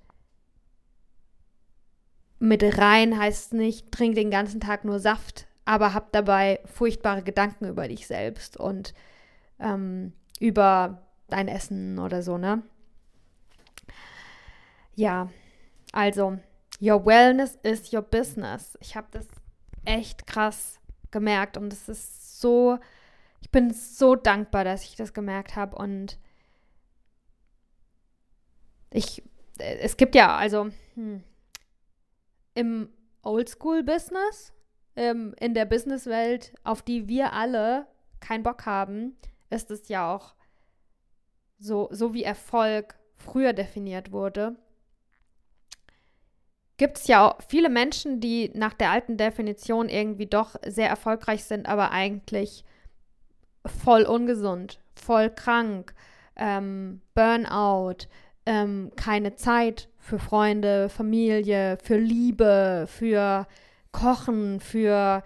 mit 2.44 2.78
rein 2.78 3.18
heißt 3.18 3.54
nicht, 3.54 3.90
trink 3.90 4.14
den 4.14 4.30
ganzen 4.30 4.60
Tag 4.60 4.84
nur 4.84 5.00
Saft, 5.00 5.46
aber 5.64 5.94
hab 5.94 6.12
dabei 6.12 6.60
furchtbare 6.66 7.22
Gedanken 7.22 7.66
über 7.66 7.88
dich 7.88 8.06
selbst 8.06 8.58
und 8.58 8.94
ähm, 9.58 10.12
über 10.40 11.02
dein 11.28 11.48
Essen 11.48 11.98
oder 11.98 12.22
so, 12.22 12.36
ne? 12.36 12.62
Ja, 14.94 15.30
also, 15.92 16.38
your 16.80 17.04
wellness 17.06 17.58
is 17.62 17.92
your 17.92 18.02
business. 18.02 18.76
Ich 18.80 18.94
habe 18.94 19.06
das 19.10 19.26
echt 19.84 20.26
krass 20.26 20.78
gemerkt 21.10 21.56
und 21.56 21.72
es 21.72 21.88
ist 21.88 22.40
so, 22.40 22.78
ich 23.40 23.50
bin 23.50 23.72
so 23.72 24.16
dankbar, 24.16 24.64
dass 24.64 24.84
ich 24.84 24.96
das 24.96 25.14
gemerkt 25.14 25.56
habe 25.56 25.76
und 25.76 26.18
ich, 28.90 29.22
es 29.58 29.96
gibt 29.96 30.14
ja, 30.14 30.36
also 30.36 30.68
hm, 30.94 31.24
im 32.54 32.88
Oldschool-Business, 33.22 34.52
ähm, 34.96 35.34
in 35.40 35.54
der 35.54 35.64
Businesswelt, 35.64 36.52
auf 36.62 36.82
die 36.82 37.08
wir 37.08 37.32
alle 37.32 37.86
keinen 38.20 38.42
Bock 38.42 38.66
haben, 38.66 39.16
ist 39.50 39.70
es 39.70 39.88
ja 39.88 40.14
auch 40.14 40.34
so, 41.58 41.88
so 41.90 42.14
wie 42.14 42.24
Erfolg 42.24 42.96
früher 43.16 43.52
definiert 43.52 44.12
wurde, 44.12 44.56
gibt 46.76 46.98
es 46.98 47.06
ja 47.06 47.26
auch 47.26 47.38
viele 47.48 47.68
Menschen, 47.68 48.20
die 48.20 48.50
nach 48.54 48.74
der 48.74 48.90
alten 48.90 49.16
Definition 49.16 49.88
irgendwie 49.88 50.26
doch 50.26 50.56
sehr 50.66 50.88
erfolgreich 50.88 51.44
sind, 51.44 51.66
aber 51.66 51.90
eigentlich 51.92 52.64
voll 53.64 54.02
ungesund, 54.02 54.80
voll 54.94 55.30
krank, 55.30 55.94
ähm, 56.36 57.00
Burnout, 57.14 58.08
ähm, 58.46 58.92
keine 58.96 59.36
Zeit 59.36 59.88
für 60.04 60.18
Freunde, 60.18 60.90
Familie, 60.90 61.78
für 61.82 61.96
Liebe, 61.96 62.84
für 62.86 63.46
Kochen, 63.90 64.60
für 64.60 65.22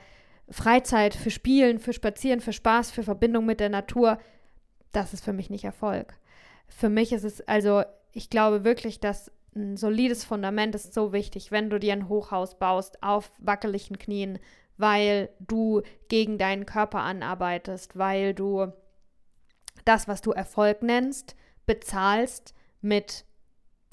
Freizeit, 0.48 1.14
für 1.14 1.32
Spielen, 1.32 1.80
für 1.80 1.92
Spazieren, 1.92 2.40
für 2.40 2.52
Spaß, 2.52 2.92
für 2.92 3.02
Verbindung 3.02 3.44
mit 3.44 3.58
der 3.58 3.70
Natur. 3.70 4.18
Das 4.92 5.12
ist 5.12 5.24
für 5.24 5.32
mich 5.32 5.50
nicht 5.50 5.64
Erfolg. 5.64 6.14
Für 6.68 6.88
mich 6.88 7.12
ist 7.12 7.24
es, 7.24 7.40
also 7.48 7.82
ich 8.12 8.30
glaube 8.30 8.62
wirklich, 8.62 9.00
dass 9.00 9.32
ein 9.56 9.76
solides 9.76 10.24
Fundament 10.24 10.76
ist 10.76 10.94
so 10.94 11.12
wichtig, 11.12 11.50
wenn 11.50 11.70
du 11.70 11.80
dir 11.80 11.92
ein 11.92 12.08
Hochhaus 12.08 12.56
baust 12.56 13.02
auf 13.02 13.32
wackeligen 13.38 13.98
Knien, 13.98 14.38
weil 14.76 15.28
du 15.40 15.82
gegen 16.06 16.38
deinen 16.38 16.66
Körper 16.66 17.00
anarbeitest, 17.00 17.98
weil 17.98 18.32
du 18.32 18.72
das, 19.84 20.06
was 20.06 20.20
du 20.20 20.30
Erfolg 20.30 20.82
nennst, 20.82 21.34
bezahlst 21.66 22.54
mit 22.80 23.24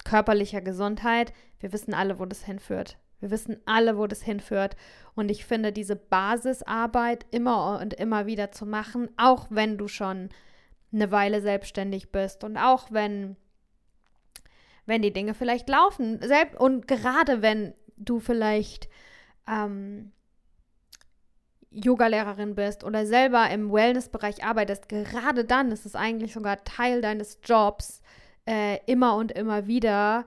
körperlicher 0.06 0.60
Gesundheit. 0.60 1.32
Wir 1.58 1.72
wissen 1.72 1.92
alle, 1.92 2.18
wo 2.18 2.26
das 2.26 2.44
hinführt. 2.44 2.96
Wir 3.18 3.30
wissen 3.30 3.56
alle, 3.66 3.98
wo 3.98 4.06
das 4.06 4.22
hinführt. 4.22 4.76
Und 5.14 5.30
ich 5.30 5.44
finde, 5.44 5.72
diese 5.72 5.96
Basisarbeit 5.96 7.26
immer 7.32 7.80
und 7.80 7.94
immer 7.94 8.26
wieder 8.26 8.52
zu 8.52 8.66
machen, 8.66 9.08
auch 9.16 9.48
wenn 9.50 9.78
du 9.78 9.88
schon 9.88 10.28
eine 10.92 11.10
Weile 11.10 11.40
selbstständig 11.40 12.12
bist 12.12 12.44
und 12.44 12.56
auch 12.56 12.90
wenn 12.90 13.36
wenn 14.88 15.02
die 15.02 15.12
Dinge 15.12 15.34
vielleicht 15.34 15.68
laufen. 15.68 16.20
Selbst, 16.22 16.60
und 16.60 16.86
gerade 16.86 17.42
wenn 17.42 17.74
du 17.96 18.20
vielleicht 18.20 18.88
ähm, 19.48 20.12
Yogalehrerin 21.72 22.54
bist 22.54 22.84
oder 22.84 23.04
selber 23.04 23.50
im 23.50 23.72
Wellnessbereich 23.72 24.44
arbeitest, 24.44 24.88
gerade 24.88 25.44
dann 25.44 25.72
ist 25.72 25.86
es 25.86 25.96
eigentlich 25.96 26.32
sogar 26.32 26.62
Teil 26.62 27.00
deines 27.00 27.40
Jobs, 27.42 28.00
äh, 28.46 28.78
immer 28.86 29.16
und 29.16 29.32
immer 29.32 29.66
wieder 29.66 30.26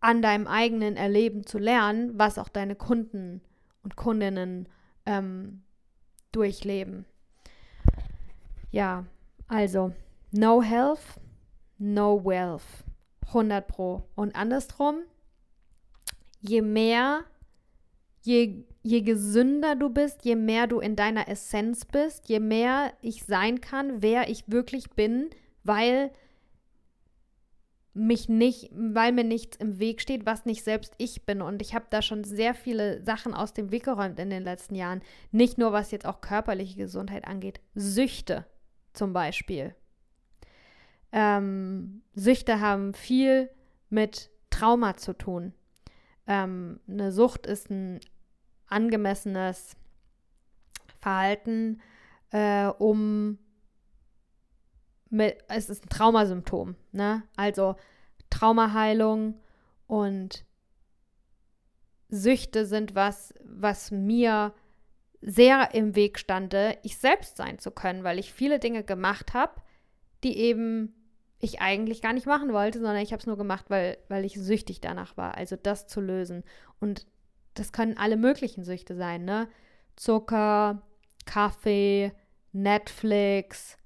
an 0.00 0.22
deinem 0.22 0.46
eigenen 0.46 0.96
Erleben 0.96 1.46
zu 1.46 1.58
lernen, 1.58 2.18
was 2.18 2.38
auch 2.38 2.48
deine 2.48 2.76
Kunden 2.76 3.40
und 3.82 3.96
Kundinnen 3.96 4.68
ähm, 5.06 5.62
durchleben. 6.32 7.06
Ja, 8.70 9.04
also, 9.48 9.92
no 10.30 10.62
health, 10.62 11.20
no 11.78 12.24
wealth. 12.24 12.84
100 13.28 13.66
Pro. 13.66 14.04
Und 14.14 14.36
andersrum, 14.36 15.00
je 16.40 16.62
mehr, 16.62 17.24
je, 18.22 18.64
je 18.82 19.00
gesünder 19.02 19.74
du 19.76 19.88
bist, 19.88 20.24
je 20.24 20.36
mehr 20.36 20.66
du 20.66 20.80
in 20.80 20.96
deiner 20.96 21.28
Essenz 21.28 21.84
bist, 21.84 22.28
je 22.28 22.40
mehr 22.40 22.92
ich 23.00 23.24
sein 23.24 23.60
kann, 23.60 24.02
wer 24.02 24.28
ich 24.28 24.44
wirklich 24.48 24.90
bin, 24.90 25.30
weil 25.62 26.10
mich 27.94 28.28
nicht, 28.28 28.70
weil 28.72 29.12
mir 29.12 29.24
nichts 29.24 29.56
im 29.56 29.78
Weg 29.78 30.00
steht, 30.00 30.26
was 30.26 30.44
nicht 30.44 30.64
selbst 30.64 30.94
ich 30.98 31.24
bin. 31.24 31.40
Und 31.40 31.62
ich 31.62 31.74
habe 31.74 31.86
da 31.90 32.02
schon 32.02 32.24
sehr 32.24 32.54
viele 32.54 33.02
Sachen 33.04 33.34
aus 33.34 33.54
dem 33.54 33.70
Weg 33.70 33.84
geräumt 33.84 34.18
in 34.18 34.30
den 34.30 34.42
letzten 34.42 34.74
Jahren. 34.74 35.00
Nicht 35.30 35.58
nur, 35.58 35.72
was 35.72 35.92
jetzt 35.92 36.06
auch 36.06 36.20
körperliche 36.20 36.76
Gesundheit 36.76 37.26
angeht. 37.26 37.60
Süchte 37.74 38.44
zum 38.92 39.12
Beispiel. 39.12 39.74
Ähm, 41.12 42.02
Süchte 42.14 42.60
haben 42.60 42.94
viel 42.94 43.48
mit 43.90 44.30
Trauma 44.50 44.96
zu 44.96 45.12
tun. 45.12 45.52
Ähm, 46.26 46.80
eine 46.88 47.12
Sucht 47.12 47.46
ist 47.46 47.70
ein 47.70 48.00
angemessenes 48.66 49.76
Verhalten, 51.00 51.80
äh, 52.30 52.66
um 52.66 53.38
mit, 55.14 55.38
es 55.48 55.70
ist 55.70 55.84
ein 55.84 55.88
Traumasymptom, 55.88 56.74
ne? 56.92 57.22
Also 57.36 57.76
Traumaheilung 58.30 59.40
und 59.86 60.44
Süchte 62.08 62.66
sind 62.66 62.94
was, 62.94 63.32
was 63.42 63.90
mir 63.90 64.52
sehr 65.20 65.74
im 65.74 65.94
Weg 65.94 66.18
stande, 66.18 66.76
ich 66.82 66.98
selbst 66.98 67.36
sein 67.36 67.58
zu 67.58 67.70
können, 67.70 68.04
weil 68.04 68.18
ich 68.18 68.32
viele 68.32 68.58
Dinge 68.58 68.84
gemacht 68.84 69.32
habe, 69.34 69.54
die 70.22 70.36
eben 70.36 70.94
ich 71.38 71.60
eigentlich 71.60 72.02
gar 72.02 72.12
nicht 72.12 72.26
machen 72.26 72.52
wollte, 72.52 72.78
sondern 72.78 73.02
ich 73.02 73.12
habe 73.12 73.20
es 73.20 73.26
nur 73.26 73.36
gemacht, 73.36 73.66
weil, 73.68 73.98
weil 74.08 74.24
ich 74.24 74.34
süchtig 74.34 74.80
danach 74.80 75.16
war. 75.16 75.36
Also 75.36 75.56
das 75.56 75.86
zu 75.86 76.00
lösen. 76.00 76.42
Und 76.80 77.06
das 77.54 77.72
können 77.72 77.96
alle 77.96 78.16
möglichen 78.16 78.64
Süchte 78.64 78.96
sein, 78.96 79.24
ne? 79.24 79.48
Zucker, 79.96 80.82
Kaffee, 81.24 82.12
Netflix, 82.52 83.76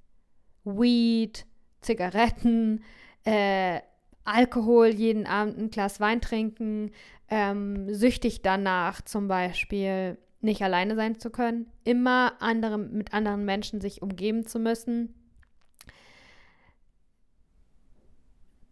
Weed, 0.77 1.47
Zigaretten, 1.81 2.83
äh, 3.25 3.81
Alkohol, 4.25 4.89
jeden 4.89 5.27
Abend 5.27 5.59
ein 5.59 5.71
Glas 5.71 6.01
Wein 6.01 6.21
trinken, 6.21 6.91
ähm, 7.31 7.93
süchtig 7.93 8.43
danach 8.43 9.01
zum 9.01 9.29
Beispiel 9.29 10.19
nicht 10.41 10.63
alleine 10.63 10.95
sein 10.95 11.19
zu 11.19 11.31
können, 11.31 11.67
immer 11.85 12.35
andere, 12.41 12.79
mit 12.79 13.13
anderen 13.13 13.45
Menschen 13.45 13.81
sich 13.81 14.03
umgeben 14.03 14.47
zu 14.47 14.59
müssen, 14.59 15.15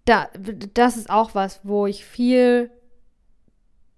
da, 0.07 0.31
das 0.73 0.97
ist 0.97 1.11
auch 1.11 1.35
was, 1.35 1.61
wo 1.65 1.87
ich 1.87 2.05
viel 2.05 2.71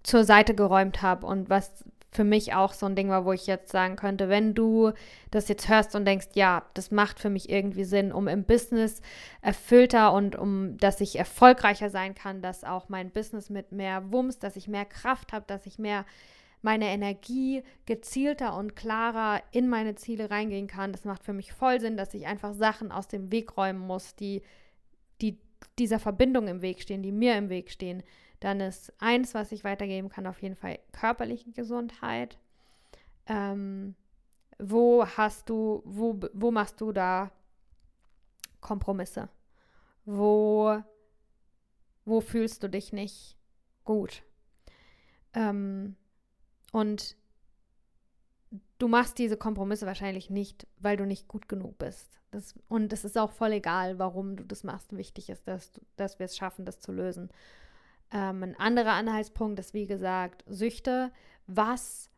zur 0.03 0.23
Seite 0.23 0.55
geräumt 0.55 1.01
habe 1.01 1.25
und 1.25 1.49
was 1.49 1.85
für 2.11 2.23
mich 2.23 2.53
auch 2.53 2.73
so 2.73 2.85
ein 2.85 2.95
Ding 2.95 3.09
war, 3.09 3.25
wo 3.25 3.33
ich 3.33 3.45
jetzt 3.45 3.71
sagen 3.71 3.95
könnte, 3.95 4.29
wenn 4.29 4.55
du 4.55 4.91
das 5.29 5.47
jetzt 5.47 5.69
hörst 5.69 5.95
und 5.95 6.05
denkst, 6.05 6.29
ja, 6.33 6.63
das 6.73 6.91
macht 6.91 7.19
für 7.19 7.29
mich 7.29 7.49
irgendwie 7.49 7.83
Sinn, 7.83 8.11
um 8.11 8.27
im 8.27 8.43
Business 8.43 9.01
erfüllter 9.41 10.13
und 10.13 10.35
um, 10.35 10.77
dass 10.77 11.01
ich 11.01 11.17
erfolgreicher 11.17 11.89
sein 11.89 12.15
kann, 12.15 12.41
dass 12.41 12.63
auch 12.63 12.89
mein 12.89 13.11
Business 13.11 13.49
mit 13.49 13.71
mehr 13.71 14.11
Wumms, 14.11 14.39
dass 14.39 14.55
ich 14.55 14.67
mehr 14.67 14.85
Kraft 14.85 15.33
habe, 15.33 15.45
dass 15.47 15.65
ich 15.65 15.77
mehr 15.77 16.05
meine 16.61 16.87
Energie 16.87 17.63
gezielter 17.85 18.57
und 18.57 18.75
klarer 18.75 19.41
in 19.51 19.69
meine 19.69 19.95
Ziele 19.95 20.29
reingehen 20.29 20.67
kann. 20.67 20.91
Das 20.91 21.05
macht 21.05 21.23
für 21.23 21.33
mich 21.33 21.53
voll 21.53 21.79
Sinn, 21.79 21.95
dass 21.95 22.13
ich 22.13 22.27
einfach 22.27 22.53
Sachen 22.53 22.91
aus 22.91 23.07
dem 23.07 23.31
Weg 23.31 23.55
räumen 23.55 23.79
muss, 23.79 24.15
die, 24.15 24.41
dieser 25.77 25.99
Verbindung 25.99 26.47
im 26.47 26.61
Weg 26.61 26.81
stehen, 26.81 27.03
die 27.03 27.11
mir 27.11 27.37
im 27.37 27.49
Weg 27.49 27.71
stehen, 27.71 28.03
dann 28.39 28.59
ist 28.59 28.93
eins, 28.99 29.33
was 29.33 29.51
ich 29.51 29.63
weitergeben 29.63 30.09
kann, 30.09 30.27
auf 30.27 30.41
jeden 30.41 30.55
Fall 30.55 30.79
körperliche 30.91 31.51
Gesundheit. 31.51 32.37
Ähm, 33.27 33.95
wo 34.57 35.05
hast 35.05 35.49
du, 35.49 35.81
wo, 35.85 36.19
wo 36.33 36.51
machst 36.51 36.79
du 36.81 36.91
da 36.91 37.31
Kompromisse? 38.61 39.29
Wo, 40.05 40.81
wo 42.05 42.21
fühlst 42.21 42.63
du 42.63 42.69
dich 42.69 42.93
nicht 42.93 43.37
gut? 43.83 44.23
Ähm, 45.33 45.95
und 46.71 47.15
du 48.79 48.87
machst 48.87 49.17
diese 49.17 49.37
Kompromisse 49.37 49.85
wahrscheinlich 49.85 50.29
nicht, 50.29 50.67
weil 50.77 50.97
du 50.97 51.05
nicht 51.05 51.27
gut 51.27 51.47
genug 51.47 51.77
bist. 51.77 52.18
Das, 52.31 52.53
und 52.67 52.93
es 52.93 53.05
ist 53.05 53.17
auch 53.17 53.31
voll 53.31 53.53
egal, 53.53 53.97
warum 53.97 54.35
du 54.35 54.43
das 54.43 54.63
machst. 54.63 54.95
Wichtig 54.95 55.29
ist, 55.29 55.47
dass, 55.47 55.71
dass 55.95 56.19
wir 56.19 56.25
es 56.25 56.37
schaffen, 56.37 56.65
das 56.65 56.79
zu 56.79 56.91
lösen. 56.91 57.29
Ähm, 58.11 58.43
ein 58.43 58.55
anderer 58.59 58.93
Anhaltspunkt 58.93 59.59
ist, 59.59 59.73
wie 59.73 59.87
gesagt, 59.87 60.43
Süchte. 60.47 61.11
Was 61.47 62.09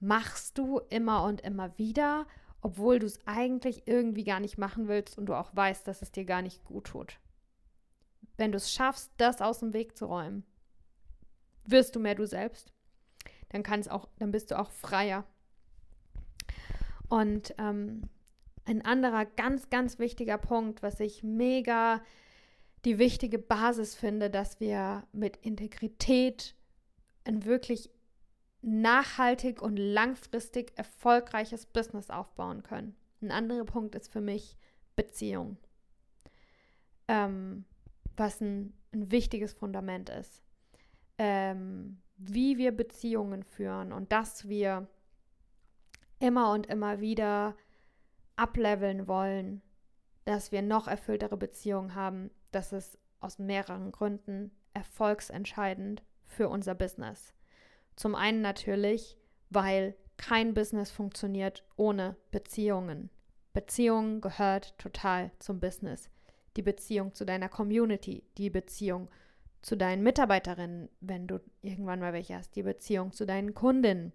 machst 0.00 0.58
du 0.58 0.80
immer 0.90 1.24
und 1.24 1.40
immer 1.40 1.76
wieder, 1.78 2.26
obwohl 2.60 2.98
du 2.98 3.06
es 3.06 3.18
eigentlich 3.26 3.86
irgendwie 3.86 4.24
gar 4.24 4.40
nicht 4.40 4.58
machen 4.58 4.88
willst 4.88 5.16
und 5.16 5.26
du 5.26 5.34
auch 5.34 5.54
weißt, 5.54 5.86
dass 5.88 6.02
es 6.02 6.12
dir 6.12 6.24
gar 6.24 6.42
nicht 6.42 6.64
gut 6.64 6.88
tut? 6.88 7.18
Wenn 8.36 8.52
du 8.52 8.56
es 8.58 8.72
schaffst, 8.72 9.10
das 9.16 9.40
aus 9.40 9.60
dem 9.60 9.72
Weg 9.72 9.96
zu 9.96 10.06
räumen, 10.06 10.44
wirst 11.64 11.96
du 11.96 12.00
mehr 12.00 12.14
du 12.14 12.26
selbst. 12.26 12.72
Dann 13.48 13.62
kannst 13.62 13.90
auch, 13.90 14.08
dann 14.18 14.32
bist 14.32 14.50
du 14.50 14.58
auch 14.58 14.70
freier. 14.70 15.24
Und 17.08 17.54
ähm, 17.58 18.08
ein 18.66 18.84
anderer 18.84 19.24
ganz, 19.24 19.70
ganz 19.70 19.98
wichtiger 19.98 20.38
Punkt, 20.38 20.82
was 20.82 21.00
ich 21.00 21.22
mega 21.22 22.02
die 22.84 22.98
wichtige 22.98 23.38
Basis 23.38 23.94
finde, 23.94 24.28
dass 24.30 24.60
wir 24.60 25.04
mit 25.12 25.36
Integrität 25.38 26.54
ein 27.24 27.44
wirklich 27.44 27.90
nachhaltig 28.62 29.62
und 29.62 29.76
langfristig 29.76 30.72
erfolgreiches 30.76 31.66
Business 31.66 32.10
aufbauen 32.10 32.62
können. 32.62 32.96
Ein 33.22 33.30
anderer 33.30 33.64
Punkt 33.64 33.94
ist 33.94 34.12
für 34.12 34.20
mich 34.20 34.56
Beziehung, 34.96 35.56
ähm, 37.08 37.64
was 38.16 38.40
ein, 38.40 38.72
ein, 38.92 39.10
wichtiges 39.10 39.52
Fundament 39.52 40.10
ist. 40.10 40.42
Ähm, 41.18 41.98
wie 42.18 42.58
wir 42.58 42.72
Beziehungen 42.72 43.42
führen 43.42 43.92
und 43.92 44.10
dass 44.12 44.48
wir 44.48 44.86
immer 46.18 46.52
und 46.52 46.66
immer 46.66 47.00
wieder 47.00 47.56
ableveln 48.36 49.08
wollen, 49.08 49.62
dass 50.24 50.52
wir 50.52 50.62
noch 50.62 50.88
erfülltere 50.88 51.36
Beziehungen 51.36 51.94
haben, 51.94 52.30
das 52.52 52.72
ist 52.72 52.98
aus 53.20 53.38
mehreren 53.38 53.92
Gründen 53.92 54.50
erfolgsentscheidend 54.74 56.02
für 56.26 56.48
unser 56.48 56.74
Business. 56.74 57.32
Zum 57.94 58.14
einen 58.14 58.42
natürlich, 58.42 59.16
weil 59.50 59.96
kein 60.16 60.54
Business 60.54 60.90
funktioniert 60.90 61.64
ohne 61.76 62.16
Beziehungen. 62.30 63.10
Beziehungen 63.52 64.20
gehört 64.20 64.76
total 64.78 65.30
zum 65.38 65.60
Business. 65.60 66.10
Die 66.56 66.62
Beziehung 66.62 67.14
zu 67.14 67.24
deiner 67.24 67.48
Community, 67.48 68.24
die 68.36 68.50
Beziehung 68.50 69.08
zu 69.62 69.76
deinen 69.76 70.02
Mitarbeiterinnen, 70.02 70.88
wenn 71.00 71.26
du 71.26 71.40
irgendwann 71.62 72.00
mal 72.00 72.12
welche 72.12 72.36
hast, 72.36 72.54
die 72.54 72.62
Beziehung 72.62 73.12
zu 73.12 73.26
deinen 73.26 73.54
Kundinnen, 73.54 74.12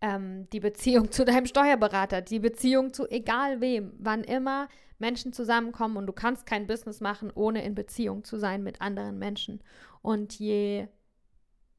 ähm, 0.00 0.48
die 0.50 0.60
Beziehung 0.60 1.10
zu 1.12 1.24
deinem 1.24 1.46
Steuerberater, 1.46 2.22
die 2.22 2.38
Beziehung 2.38 2.92
zu 2.92 3.08
egal 3.08 3.60
wem, 3.60 3.92
wann 3.98 4.24
immer 4.24 4.68
Menschen 4.98 5.32
zusammenkommen 5.32 5.96
und 5.96 6.06
du 6.06 6.12
kannst 6.12 6.46
kein 6.46 6.66
Business 6.66 7.00
machen, 7.00 7.32
ohne 7.34 7.64
in 7.64 7.74
Beziehung 7.74 8.24
zu 8.24 8.38
sein 8.38 8.62
mit 8.62 8.80
anderen 8.80 9.18
Menschen. 9.18 9.62
Und 10.02 10.38
je, 10.38 10.88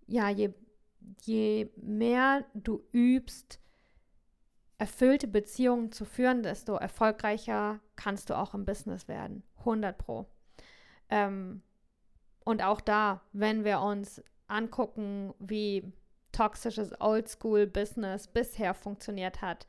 ja, 0.08 0.30
je, 0.30 0.54
je 1.24 1.72
mehr 1.78 2.46
du 2.54 2.84
übst, 2.92 3.60
erfüllte 4.78 5.28
Beziehungen 5.28 5.92
zu 5.92 6.06
führen, 6.06 6.42
desto 6.42 6.74
erfolgreicher 6.74 7.80
kannst 7.96 8.32
du 8.32 8.38
auch 8.38 8.56
im 8.56 8.66
Business 8.66 9.08
werden. 9.08 9.44
100 9.60 9.96
Pro. 9.96 10.26
Ähm, 11.10 11.62
und 12.44 12.64
auch 12.64 12.82
da, 12.82 13.22
wenn 13.32 13.64
wir 13.64 13.82
uns 13.82 14.24
angucken, 14.48 15.36
wie 15.38 15.94
toxisches 16.32 17.00
Oldschool-Business 17.00 18.28
bisher 18.28 18.74
funktioniert 18.74 19.42
hat, 19.42 19.68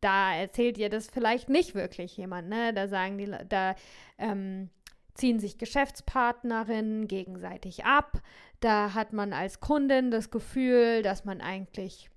da 0.00 0.34
erzählt 0.34 0.78
ihr 0.78 0.90
das 0.90 1.08
vielleicht 1.08 1.48
nicht 1.48 1.74
wirklich 1.74 2.16
jemand, 2.16 2.48
ne? 2.48 2.72
Da 2.72 2.88
sagen 2.88 3.18
die, 3.18 3.30
da 3.48 3.74
ähm, 4.16 4.70
ziehen 5.14 5.40
sich 5.40 5.58
Geschäftspartnerinnen 5.58 7.08
gegenseitig 7.08 7.84
ab. 7.84 8.22
Da 8.60 8.94
hat 8.94 9.12
man 9.12 9.32
als 9.32 9.60
Kundin 9.60 10.10
das 10.10 10.30
Gefühl, 10.30 11.02
dass 11.02 11.24
man 11.24 11.40
eigentlich 11.40 12.10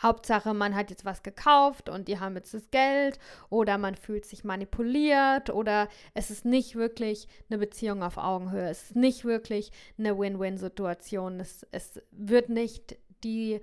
Hauptsache, 0.00 0.54
man 0.54 0.74
hat 0.74 0.90
jetzt 0.90 1.04
was 1.04 1.22
gekauft 1.22 1.88
und 1.88 2.08
die 2.08 2.20
haben 2.20 2.36
jetzt 2.36 2.54
das 2.54 2.70
Geld 2.70 3.18
oder 3.50 3.78
man 3.78 3.96
fühlt 3.96 4.24
sich 4.24 4.44
manipuliert 4.44 5.50
oder 5.50 5.88
es 6.14 6.30
ist 6.30 6.44
nicht 6.44 6.76
wirklich 6.76 7.26
eine 7.50 7.58
Beziehung 7.58 8.02
auf 8.02 8.16
Augenhöhe. 8.16 8.68
Es 8.68 8.84
ist 8.84 8.96
nicht 8.96 9.24
wirklich 9.24 9.72
eine 9.98 10.16
Win-Win-Situation. 10.16 11.40
Es, 11.40 11.66
es 11.72 12.00
wird 12.12 12.48
nicht 12.48 12.96
die, 13.24 13.60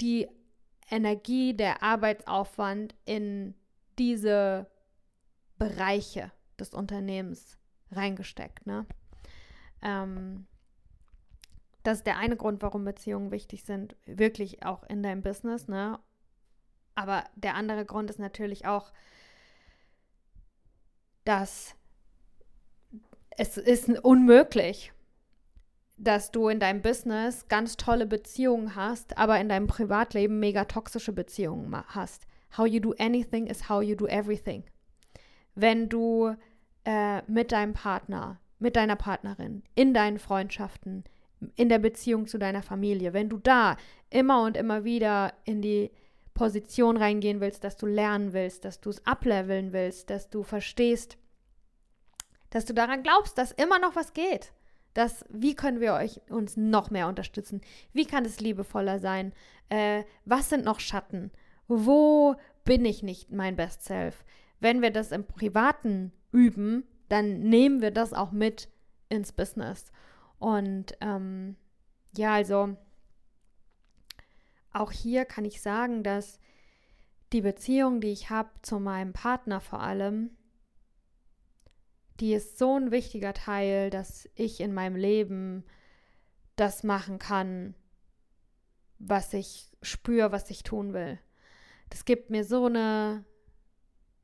die 0.00 0.28
Energie, 0.88 1.54
der 1.54 1.82
Arbeitsaufwand 1.82 2.94
in 3.04 3.54
diese 3.98 4.70
Bereiche 5.58 6.30
des 6.60 6.74
Unternehmens 6.74 7.58
reingesteckt. 7.90 8.66
Ne? 8.66 8.86
Ähm, 9.82 10.46
das 11.86 11.98
ist 11.98 12.06
der 12.06 12.18
eine 12.18 12.36
Grund, 12.36 12.62
warum 12.62 12.84
Beziehungen 12.84 13.30
wichtig 13.30 13.64
sind, 13.64 13.96
wirklich 14.06 14.64
auch 14.64 14.82
in 14.84 15.02
deinem 15.02 15.22
Business, 15.22 15.68
ne? 15.68 16.00
Aber 16.96 17.24
der 17.36 17.54
andere 17.54 17.84
Grund 17.84 18.10
ist 18.10 18.18
natürlich 18.18 18.66
auch, 18.66 18.92
dass 21.24 21.76
es 23.36 23.56
ist 23.56 23.88
unmöglich, 24.02 24.92
dass 25.98 26.30
du 26.30 26.48
in 26.48 26.58
deinem 26.58 26.82
Business 26.82 27.48
ganz 27.48 27.76
tolle 27.76 28.06
Beziehungen 28.06 28.74
hast, 28.74 29.16
aber 29.18 29.38
in 29.38 29.48
deinem 29.48 29.66
Privatleben 29.66 30.40
mega 30.40 30.64
toxische 30.64 31.12
Beziehungen 31.12 31.74
hast. 31.88 32.26
How 32.56 32.66
you 32.66 32.80
do 32.80 32.94
anything 32.98 33.46
is 33.46 33.68
how 33.68 33.82
you 33.82 33.94
do 33.94 34.06
everything. 34.06 34.64
Wenn 35.54 35.88
du 35.88 36.34
äh, 36.84 37.22
mit 37.30 37.52
deinem 37.52 37.74
Partner, 37.74 38.40
mit 38.58 38.76
deiner 38.76 38.96
Partnerin, 38.96 39.62
in 39.74 39.94
deinen 39.94 40.18
Freundschaften, 40.18 41.04
in 41.54 41.68
der 41.68 41.78
Beziehung 41.78 42.26
zu 42.26 42.38
deiner 42.38 42.62
Familie, 42.62 43.12
wenn 43.12 43.28
du 43.28 43.38
da 43.38 43.76
immer 44.10 44.42
und 44.42 44.56
immer 44.56 44.84
wieder 44.84 45.34
in 45.44 45.62
die 45.62 45.90
Position 46.34 46.96
reingehen 46.96 47.40
willst, 47.40 47.64
dass 47.64 47.76
du 47.76 47.86
lernen 47.86 48.32
willst, 48.32 48.64
dass 48.64 48.80
du 48.80 48.90
es 48.90 49.04
ableveln 49.06 49.72
willst, 49.72 50.10
dass 50.10 50.30
du 50.30 50.42
verstehst, 50.42 51.16
dass 52.50 52.64
du 52.64 52.74
daran 52.74 53.02
glaubst, 53.02 53.38
dass 53.38 53.52
immer 53.52 53.78
noch 53.78 53.96
was 53.96 54.12
geht. 54.12 54.52
Dass, 54.94 55.26
wie 55.28 55.54
können 55.54 55.80
wir 55.80 55.92
euch 55.92 56.20
uns 56.30 56.56
noch 56.56 56.90
mehr 56.90 57.08
unterstützen? 57.08 57.60
Wie 57.92 58.06
kann 58.06 58.24
es 58.24 58.40
liebevoller 58.40 58.98
sein? 58.98 59.34
Äh, 59.68 60.04
was 60.24 60.48
sind 60.48 60.64
noch 60.64 60.80
Schatten? 60.80 61.32
Wo 61.68 62.36
bin 62.64 62.84
ich 62.84 63.02
nicht 63.02 63.30
mein 63.30 63.56
Best 63.56 63.84
Self? 63.84 64.24
Wenn 64.58 64.80
wir 64.80 64.90
das 64.90 65.12
im 65.12 65.26
Privaten 65.26 66.12
üben, 66.32 66.84
dann 67.08 67.40
nehmen 67.40 67.82
wir 67.82 67.90
das 67.90 68.14
auch 68.14 68.32
mit 68.32 68.68
ins 69.08 69.32
Business. 69.32 69.92
Und 70.38 70.96
ähm, 71.00 71.56
ja, 72.16 72.34
also 72.34 72.76
auch 74.72 74.92
hier 74.92 75.24
kann 75.24 75.44
ich 75.44 75.62
sagen, 75.62 76.02
dass 76.02 76.38
die 77.32 77.40
Beziehung, 77.40 78.00
die 78.00 78.12
ich 78.12 78.30
habe 78.30 78.50
zu 78.62 78.78
meinem 78.78 79.12
Partner 79.12 79.60
vor 79.60 79.80
allem, 79.80 80.30
die 82.20 82.34
ist 82.34 82.58
so 82.58 82.78
ein 82.78 82.90
wichtiger 82.90 83.34
Teil, 83.34 83.90
dass 83.90 84.28
ich 84.34 84.60
in 84.60 84.72
meinem 84.72 84.96
Leben 84.96 85.64
das 86.56 86.82
machen 86.82 87.18
kann, 87.18 87.74
was 88.98 89.34
ich 89.34 89.70
spüre, 89.82 90.32
was 90.32 90.50
ich 90.50 90.62
tun 90.62 90.94
will. 90.94 91.18
Das 91.90 92.04
gibt 92.04 92.30
mir 92.30 92.44
so 92.44 92.66
eine, 92.66 93.24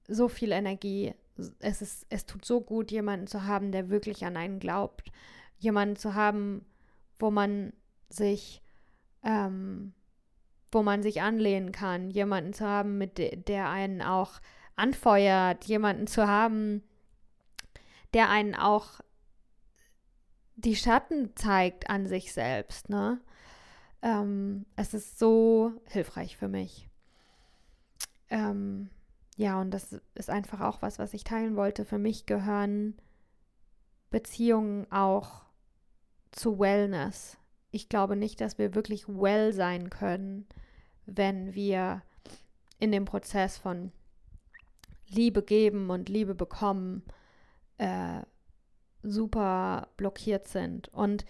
so 0.08 0.28
viel 0.28 0.52
Energie. 0.52 1.14
Es, 1.60 1.82
ist, 1.82 2.06
es 2.08 2.24
tut 2.26 2.44
so 2.44 2.60
gut, 2.60 2.90
jemanden 2.90 3.26
zu 3.26 3.44
haben, 3.44 3.72
der 3.72 3.90
wirklich 3.90 4.24
an 4.24 4.36
einen 4.36 4.58
glaubt, 4.58 5.10
jemanden 5.62 5.96
zu 5.96 6.14
haben, 6.14 6.66
wo 7.18 7.30
man 7.30 7.72
sich, 8.08 8.62
ähm, 9.22 9.94
wo 10.72 10.82
man 10.82 11.02
sich 11.02 11.22
anlehnen 11.22 11.70
kann, 11.70 12.10
jemanden 12.10 12.52
zu 12.52 12.66
haben, 12.66 12.98
mit 12.98 13.18
de 13.18 13.36
der 13.36 13.70
einen 13.70 14.02
auch 14.02 14.40
anfeuert, 14.74 15.64
jemanden 15.64 16.06
zu 16.06 16.26
haben, 16.26 16.82
der 18.12 18.28
einen 18.28 18.54
auch 18.54 19.00
die 20.56 20.76
Schatten 20.76 21.34
zeigt 21.36 21.88
an 21.88 22.06
sich 22.06 22.32
selbst. 22.32 22.88
Ne? 22.88 23.20
Ähm, 24.02 24.66
es 24.76 24.94
ist 24.94 25.18
so 25.18 25.72
hilfreich 25.86 26.36
für 26.36 26.48
mich. 26.48 26.88
Ähm, 28.30 28.90
ja, 29.36 29.60
und 29.60 29.70
das 29.70 30.00
ist 30.14 30.30
einfach 30.30 30.60
auch 30.60 30.82
was, 30.82 30.98
was 30.98 31.14
ich 31.14 31.24
teilen 31.24 31.54
wollte. 31.56 31.84
Für 31.84 31.98
mich 31.98 32.26
gehören 32.26 32.96
Beziehungen 34.10 34.90
auch 34.90 35.51
zu 36.32 36.58
Wellness, 36.58 37.38
ich 37.70 37.88
glaube 37.88 38.16
nicht, 38.16 38.40
dass 38.40 38.58
wir 38.58 38.74
wirklich 38.74 39.08
well 39.08 39.52
sein 39.52 39.90
können, 39.90 40.46
wenn 41.06 41.54
wir 41.54 42.02
in 42.78 42.92
dem 42.92 43.04
Prozess 43.04 43.56
von 43.56 43.92
Liebe 45.08 45.42
geben 45.42 45.90
und 45.90 46.08
Liebe 46.08 46.34
bekommen 46.34 47.02
äh, 47.78 48.22
super 49.02 49.88
blockiert 49.96 50.48
sind. 50.48 50.88
Und 50.88 51.24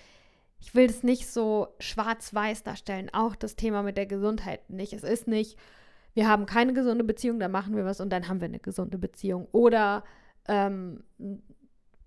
ich 0.58 0.74
will 0.74 0.86
es 0.86 1.02
nicht 1.02 1.26
so 1.26 1.68
schwarz-weiß 1.80 2.62
darstellen, 2.62 3.10
auch 3.12 3.34
das 3.34 3.56
Thema 3.56 3.82
mit 3.82 3.96
der 3.96 4.06
Gesundheit 4.06 4.70
nicht. 4.70 4.92
Es 4.92 5.02
ist 5.02 5.26
nicht, 5.26 5.58
wir 6.14 6.28
haben 6.28 6.46
keine 6.46 6.72
gesunde 6.72 7.04
Beziehung, 7.04 7.40
dann 7.40 7.50
machen 7.50 7.74
wir 7.74 7.84
was 7.84 8.00
und 8.00 8.10
dann 8.10 8.28
haben 8.28 8.40
wir 8.40 8.48
eine 8.48 8.60
gesunde 8.60 8.98
Beziehung. 8.98 9.48
Oder 9.52 10.04
ähm, 10.46 11.02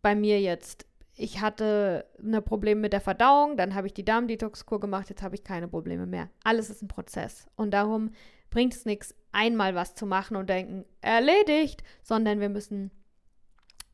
bei 0.02 0.16
mir 0.16 0.40
jetzt, 0.40 0.86
ich 1.16 1.42
hatte 1.42 2.06
ein 2.22 2.44
Problem 2.44 2.82
mit 2.82 2.94
der 2.94 3.02
Verdauung, 3.02 3.56
dann 3.58 3.74
habe 3.74 3.88
ich 3.88 3.94
die 3.94 4.04
Darmdetox-Kur 4.04 4.80
gemacht, 4.80 5.10
jetzt 5.10 5.22
habe 5.22 5.36
ich 5.36 5.44
keine 5.44 5.68
Probleme 5.68 6.06
mehr. 6.06 6.30
Alles 6.44 6.70
ist 6.70 6.82
ein 6.82 6.90
Prozess. 6.90 7.48
Und 7.56 7.72
darum 7.72 8.12
bringt 8.50 8.74
es 8.74 8.86
nichts, 8.86 9.16
einmal 9.32 9.76
was 9.76 9.96
zu 9.96 10.06
machen 10.06 10.36
und 10.36 10.50
denken, 10.50 10.86
erledigt, 11.02 11.84
sondern 12.04 12.40
wir 12.40 12.50
müssen 12.50 12.92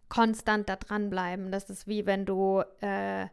konstant 0.09 0.67
da 0.67 0.75
dranbleiben. 0.75 1.51
Das 1.51 1.69
ist 1.69 1.87
wie 1.87 2.05
wenn 2.05 2.25
du, 2.25 2.63
äh, 2.81 3.27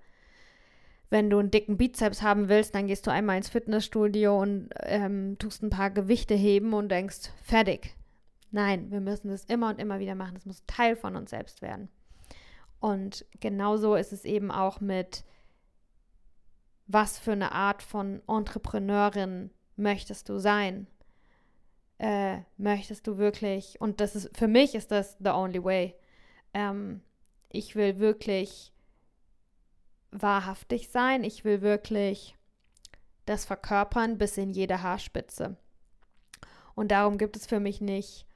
wenn 1.10 1.30
du 1.30 1.38
einen 1.38 1.50
dicken 1.50 1.78
Bizeps 1.78 2.22
haben 2.22 2.48
willst, 2.48 2.74
dann 2.74 2.86
gehst 2.86 3.06
du 3.06 3.10
einmal 3.10 3.38
ins 3.38 3.48
Fitnessstudio 3.48 4.38
und 4.38 4.68
ähm, 4.82 5.36
tust 5.38 5.62
ein 5.62 5.70
paar 5.70 5.90
Gewichte 5.90 6.34
heben 6.34 6.74
und 6.74 6.90
denkst, 6.90 7.30
fertig. 7.42 7.94
Nein, 8.50 8.90
wir 8.90 9.00
müssen 9.00 9.28
das 9.28 9.44
immer 9.44 9.70
und 9.70 9.80
immer 9.80 9.98
wieder 9.98 10.14
machen. 10.14 10.34
Das 10.34 10.46
muss 10.46 10.64
Teil 10.66 10.94
von 10.94 11.16
uns 11.16 11.30
selbst 11.30 11.62
werden. 11.62 11.88
Und 12.80 13.26
genauso 13.40 13.94
ist 13.94 14.12
es 14.12 14.24
eben 14.24 14.50
auch 14.50 14.80
mit, 14.80 15.24
was 16.86 17.18
für 17.18 17.32
eine 17.32 17.52
Art 17.52 17.82
von 17.82 18.22
Entrepreneurin 18.28 19.50
möchtest 19.76 20.28
du 20.28 20.38
sein? 20.38 20.86
Äh, 21.98 22.38
möchtest 22.56 23.06
du 23.06 23.18
wirklich, 23.18 23.80
und 23.80 24.00
das 24.00 24.14
ist, 24.14 24.36
für 24.36 24.46
mich 24.46 24.74
ist 24.74 24.90
das 24.92 25.16
the 25.18 25.30
only 25.30 25.62
way. 25.62 25.96
Ähm, 26.54 27.02
ich 27.50 27.74
will 27.74 27.98
wirklich 27.98 28.72
wahrhaftig 30.10 30.90
sein. 30.90 31.24
Ich 31.24 31.44
will 31.44 31.60
wirklich 31.60 32.36
das 33.26 33.44
verkörpern 33.44 34.16
bis 34.16 34.38
in 34.38 34.50
jede 34.50 34.82
Haarspitze. 34.82 35.56
Und 36.74 36.92
darum 36.92 37.18
gibt 37.18 37.36
es 37.36 37.46
für 37.46 37.60
mich 37.60 37.80
nicht 37.80 38.27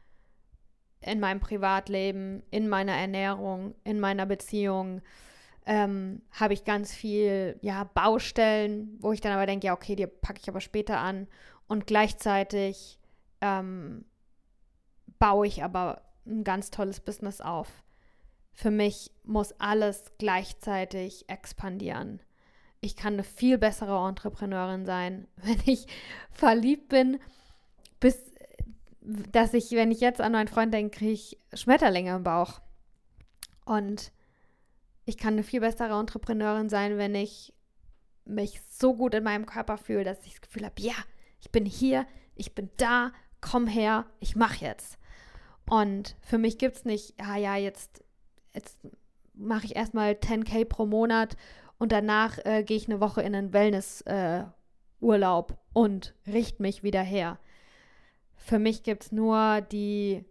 in 1.02 1.20
meinem 1.20 1.40
Privatleben, 1.40 2.42
in 2.50 2.68
meiner 2.68 2.94
Ernährung, 2.94 3.74
in 3.84 4.00
meiner 4.00 4.26
Beziehung, 4.26 5.02
ähm, 5.66 6.22
habe 6.32 6.54
ich 6.54 6.64
ganz 6.64 6.92
viel, 6.92 7.58
ja, 7.60 7.84
Baustellen, 7.84 8.96
wo 9.00 9.12
ich 9.12 9.20
dann 9.20 9.32
aber 9.32 9.46
denke, 9.46 9.68
ja, 9.68 9.74
okay, 9.74 9.94
die 9.94 10.06
packe 10.06 10.40
ich 10.42 10.48
aber 10.48 10.60
später 10.60 10.98
an. 10.98 11.28
Und 11.68 11.86
gleichzeitig 11.86 12.98
ähm, 13.40 14.04
baue 15.18 15.46
ich 15.46 15.62
aber 15.62 16.02
ein 16.26 16.44
ganz 16.44 16.70
tolles 16.70 17.00
Business 17.00 17.40
auf. 17.40 17.68
Für 18.52 18.70
mich 18.70 19.10
muss 19.24 19.52
alles 19.60 20.12
gleichzeitig 20.18 21.28
expandieren. 21.28 22.20
Ich 22.80 22.96
kann 22.96 23.14
eine 23.14 23.24
viel 23.24 23.58
bessere 23.58 24.08
Entrepreneurin 24.08 24.84
sein, 24.84 25.28
wenn 25.36 25.60
ich 25.64 25.86
verliebt 26.30 26.88
bin, 26.88 27.18
bis 28.00 28.31
dass 29.04 29.54
ich, 29.54 29.70
wenn 29.72 29.90
ich 29.90 30.00
jetzt 30.00 30.20
an 30.20 30.32
meinen 30.32 30.48
Freund 30.48 30.72
denke, 30.72 30.98
kriege 30.98 31.12
ich 31.12 31.38
Schmetterlinge 31.52 32.14
im 32.14 32.22
Bauch. 32.22 32.60
Und 33.64 34.12
ich 35.04 35.16
kann 35.18 35.34
eine 35.34 35.42
viel 35.42 35.60
bessere 35.60 35.98
Entrepreneurin 35.98 36.68
sein, 36.68 36.98
wenn 36.98 37.14
ich 37.14 37.52
mich 38.24 38.60
so 38.70 38.94
gut 38.94 39.14
in 39.14 39.24
meinem 39.24 39.46
Körper 39.46 39.76
fühle, 39.76 40.04
dass 40.04 40.24
ich 40.24 40.32
das 40.32 40.40
Gefühl 40.40 40.64
habe, 40.64 40.80
ja, 40.80 40.94
ich 41.40 41.50
bin 41.50 41.64
hier, 41.64 42.06
ich 42.36 42.54
bin 42.54 42.70
da, 42.76 43.12
komm 43.40 43.66
her, 43.66 44.06
ich 44.20 44.36
mache 44.36 44.64
jetzt. 44.64 44.98
Und 45.68 46.16
für 46.20 46.38
mich 46.38 46.58
gibt 46.58 46.76
es 46.76 46.84
nicht, 46.84 47.14
ah 47.18 47.36
ja, 47.36 47.56
jetzt 47.56 48.04
jetzt 48.54 48.78
mache 49.34 49.66
ich 49.66 49.76
erstmal 49.76 50.12
10k 50.12 50.64
pro 50.64 50.86
Monat 50.86 51.36
und 51.78 51.92
danach 51.92 52.38
äh, 52.44 52.62
gehe 52.62 52.76
ich 52.76 52.88
eine 52.88 53.00
Woche 53.00 53.22
in 53.22 53.34
einen 53.34 53.52
Wellness-Urlaub 53.52 55.50
äh, 55.50 55.54
und 55.72 56.14
richte 56.26 56.62
mich 56.62 56.82
wieder 56.82 57.02
her. 57.02 57.38
Für 58.42 58.58
mich 58.58 58.82
gibt 58.82 59.04
es 59.04 59.12
nur 59.12 59.60
die 59.60 60.24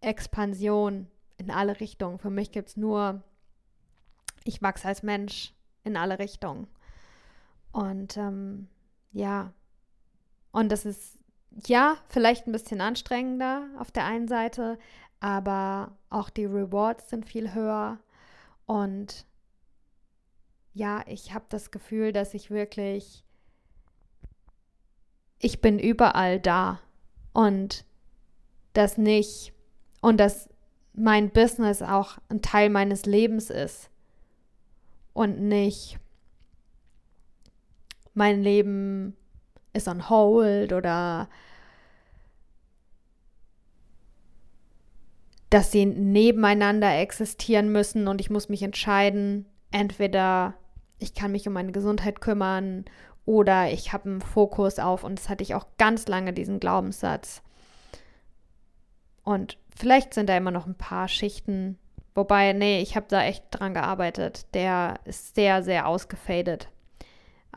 Expansion 0.00 1.08
in 1.38 1.50
alle 1.50 1.80
Richtungen. 1.80 2.18
Für 2.18 2.30
mich 2.30 2.52
gibt 2.52 2.68
es 2.68 2.76
nur, 2.76 3.22
ich 4.44 4.62
wachse 4.62 4.88
als 4.88 5.02
Mensch 5.02 5.54
in 5.84 5.96
alle 5.96 6.18
Richtungen. 6.18 6.66
Und 7.72 8.16
ähm, 8.16 8.68
ja, 9.12 9.52
und 10.52 10.70
das 10.70 10.84
ist 10.86 11.18
ja 11.66 11.96
vielleicht 12.08 12.46
ein 12.46 12.52
bisschen 12.52 12.80
anstrengender 12.80 13.68
auf 13.78 13.90
der 13.90 14.04
einen 14.04 14.28
Seite, 14.28 14.78
aber 15.20 15.96
auch 16.10 16.30
die 16.30 16.44
Rewards 16.44 17.08
sind 17.08 17.26
viel 17.26 17.54
höher 17.54 17.98
und 18.66 19.26
ja, 20.74 21.02
ich 21.06 21.32
habe 21.32 21.46
das 21.48 21.70
Gefühl, 21.70 22.12
dass 22.12 22.34
ich 22.34 22.50
wirklich, 22.50 23.24
ich 25.38 25.60
bin 25.60 25.78
überall 25.78 26.40
da. 26.40 26.80
Und 27.32 27.84
das 28.72 28.98
nicht. 28.98 29.52
Und 30.00 30.18
dass 30.18 30.48
mein 30.94 31.30
Business 31.30 31.82
auch 31.82 32.18
ein 32.28 32.42
Teil 32.42 32.70
meines 32.70 33.06
Lebens 33.06 33.50
ist. 33.50 33.90
Und 35.12 35.40
nicht 35.40 35.98
mein 38.16 38.42
Leben 38.42 39.14
ist 39.74 39.88
on 39.88 40.08
hold 40.08 40.72
oder 40.72 41.28
dass 45.50 45.70
sie 45.70 45.86
nebeneinander 45.86 46.98
existieren 46.98 47.70
müssen 47.70 48.08
und 48.08 48.20
ich 48.20 48.30
muss 48.30 48.48
mich 48.48 48.62
entscheiden, 48.62 49.46
entweder 49.70 50.54
ich 50.98 51.14
kann 51.14 51.32
mich 51.32 51.46
um 51.46 51.52
meine 51.52 51.72
Gesundheit 51.72 52.20
kümmern 52.20 52.86
oder 53.26 53.70
ich 53.70 53.92
habe 53.92 54.08
einen 54.08 54.20
Fokus 54.22 54.78
auf 54.78 55.04
und 55.04 55.18
das 55.18 55.28
hatte 55.28 55.42
ich 55.42 55.54
auch 55.54 55.66
ganz 55.76 56.06
lange 56.06 56.32
diesen 56.32 56.60
Glaubenssatz. 56.60 57.42
Und 59.24 59.58
vielleicht 59.74 60.14
sind 60.14 60.28
da 60.28 60.36
immer 60.36 60.52
noch 60.52 60.66
ein 60.66 60.78
paar 60.78 61.08
Schichten, 61.08 61.78
wobei, 62.14 62.52
nee, 62.52 62.80
ich 62.80 62.96
habe 62.96 63.06
da 63.08 63.24
echt 63.24 63.46
dran 63.50 63.74
gearbeitet. 63.74 64.54
Der 64.54 65.00
ist 65.04 65.34
sehr, 65.34 65.64
sehr 65.64 65.88
ausgefadet. 65.88 66.68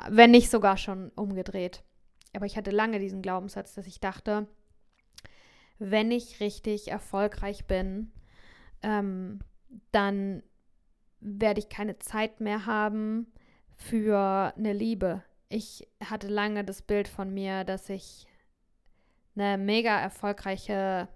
Wenn 0.10 0.32
nicht 0.32 0.49
sogar 0.49 0.77
schon 0.77 1.10
umgedreht. 1.10 1.84
Aber 2.36 2.47
ich 2.47 2.58
hatte 2.58 2.71
lange 2.71 2.99
diesen 2.99 3.21
Glaubenssatz, 3.21 3.75
dass 3.75 3.86
ich 3.86 3.99
dachte, 3.99 4.47
wenn 5.77 6.12
ich 6.12 6.39
richtig 6.39 6.89
erfolgreich 6.89 7.65
bin, 7.65 8.12
ähm, 8.82 9.39
dann 9.91 10.41
werde 11.21 11.60
ich 11.60 11.69
keine 11.69 11.99
Zeit 11.99 12.41
mehr 12.41 12.65
haben 12.65 13.27
für 13.75 14.53
eine 14.58 14.73
Liebe. 14.73 15.23
Ich 15.49 15.88
hatte 16.03 16.27
lange 16.27 16.63
das 16.63 16.83
Bild 16.83 17.07
von 17.07 17.33
mir, 17.33 17.63
dass 17.63 17.89
ich 17.89 18.27
eine 19.35 19.57
mega 19.57 19.99
erfolgreiche 19.99 21.07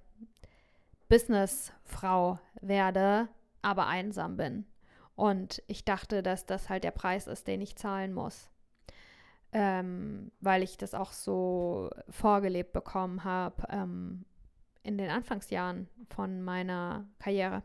Businessfrau 1.08 2.40
werde, 2.60 3.30
aber 3.62 3.88
einsam 3.88 4.38
bin. 4.38 4.66
Und 5.16 5.62
ich 5.68 5.86
dachte, 5.86 6.24
dass 6.24 6.48
das 6.48 6.70
halt 6.70 6.84
der 6.84 6.92
Preis 6.92 7.28
ist, 7.28 7.48
den 7.48 7.62
ich 7.62 7.76
zahlen 7.76 8.14
muss. 8.14 8.50
Ähm, 9.52 10.32
weil 10.40 10.64
ich 10.64 10.78
das 10.78 10.96
auch 10.96 11.12
so 11.12 11.92
vorgelebt 12.10 12.74
bekommen 12.74 13.24
habe. 13.24 13.68
Ähm, 13.70 14.26
in 14.82 14.98
den 14.98 15.12
Anfangsjahren 15.12 15.88
von 16.10 16.42
meiner 16.42 17.08
Karriere. 17.20 17.64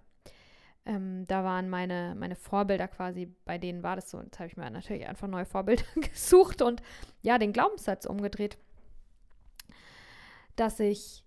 Ähm, 0.89 1.27
da 1.27 1.45
waren 1.45 1.69
meine, 1.69 2.15
meine 2.19 2.35
Vorbilder 2.35 2.89
quasi, 2.89 3.27
bei 3.45 3.59
denen 3.59 3.83
war 3.83 3.95
das 3.95 4.11
so. 4.11 4.23
Jetzt 4.23 4.39
habe 4.39 4.49
ich 4.49 4.57
mir 4.57 4.71
natürlich 4.71 5.07
einfach 5.07 5.29
neue 5.29 5.45
Vorbilder 5.45 5.85
gesucht 5.97 6.63
und 6.63 6.83
ja, 7.21 7.37
den 7.39 7.53
Glaubenssatz 7.53 8.07
umgedreht, 8.07 8.57
dass 10.57 10.81
ich, 10.81 11.25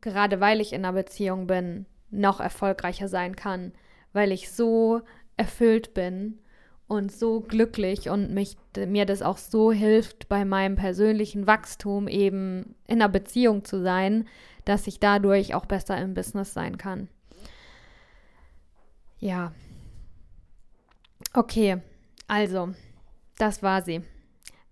gerade 0.00 0.38
weil 0.40 0.60
ich 0.60 0.72
in 0.72 0.84
einer 0.84 0.92
Beziehung 0.92 1.48
bin, 1.48 1.86
noch 2.10 2.38
erfolgreicher 2.38 3.08
sein 3.08 3.34
kann, 3.34 3.72
weil 4.12 4.30
ich 4.30 4.52
so 4.52 5.02
erfüllt 5.36 5.92
bin 5.92 6.38
und 6.86 7.10
so 7.10 7.40
glücklich 7.40 8.08
und 8.10 8.32
mich, 8.32 8.56
mir 8.76 9.06
das 9.06 9.22
auch 9.22 9.38
so 9.38 9.72
hilft, 9.72 10.28
bei 10.28 10.44
meinem 10.44 10.76
persönlichen 10.76 11.48
Wachstum 11.48 12.06
eben 12.06 12.76
in 12.86 13.02
einer 13.02 13.08
Beziehung 13.08 13.64
zu 13.64 13.82
sein, 13.82 14.28
dass 14.64 14.86
ich 14.86 15.00
dadurch 15.00 15.56
auch 15.56 15.66
besser 15.66 15.98
im 15.98 16.14
Business 16.14 16.54
sein 16.54 16.78
kann. 16.78 17.08
Ja. 19.18 19.52
Okay, 21.32 21.80
also, 22.28 22.74
das 23.38 23.62
war 23.62 23.82
sie. 23.82 24.02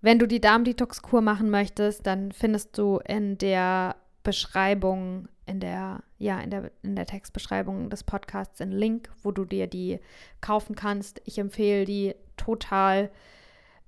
Wenn 0.00 0.18
du 0.18 0.26
die 0.26 0.40
Darmdetox-Kur 0.40 1.22
machen 1.22 1.50
möchtest, 1.50 2.06
dann 2.06 2.32
findest 2.32 2.76
du 2.76 2.98
in 3.06 3.38
der 3.38 3.96
Beschreibung 4.22 5.28
in 5.46 5.60
der, 5.60 6.02
ja, 6.18 6.40
in 6.40 6.50
der, 6.50 6.70
in 6.82 6.96
der 6.96 7.06
Textbeschreibung 7.06 7.90
des 7.90 8.04
Podcasts 8.04 8.60
einen 8.60 8.72
Link, 8.72 9.10
wo 9.22 9.30
du 9.30 9.44
dir 9.44 9.66
die 9.66 10.00
kaufen 10.40 10.74
kannst. 10.74 11.20
Ich 11.24 11.38
empfehle 11.38 11.84
die 11.84 12.14
total. 12.36 13.10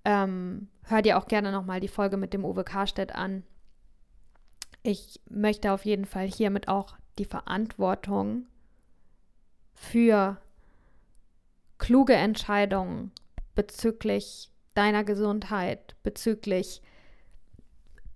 Ähm, 0.04 0.68
hör 0.84 1.02
dir 1.02 1.18
auch 1.18 1.26
gerne 1.26 1.52
nochmal 1.52 1.80
die 1.80 1.88
Folge 1.88 2.16
mit 2.16 2.32
dem 2.32 2.44
Uwe 2.44 2.64
Karstedt 2.64 3.14
an. 3.14 3.42
Ich 4.82 5.20
möchte 5.28 5.72
auf 5.72 5.84
jeden 5.84 6.04
Fall 6.04 6.28
hiermit 6.28 6.68
auch 6.68 6.96
die 7.18 7.24
Verantwortung 7.24 8.46
für 9.74 10.38
kluge 11.78 12.14
Entscheidungen 12.14 13.12
bezüglich 13.54 14.50
deiner 14.74 15.04
Gesundheit, 15.04 15.96
bezüglich 16.02 16.82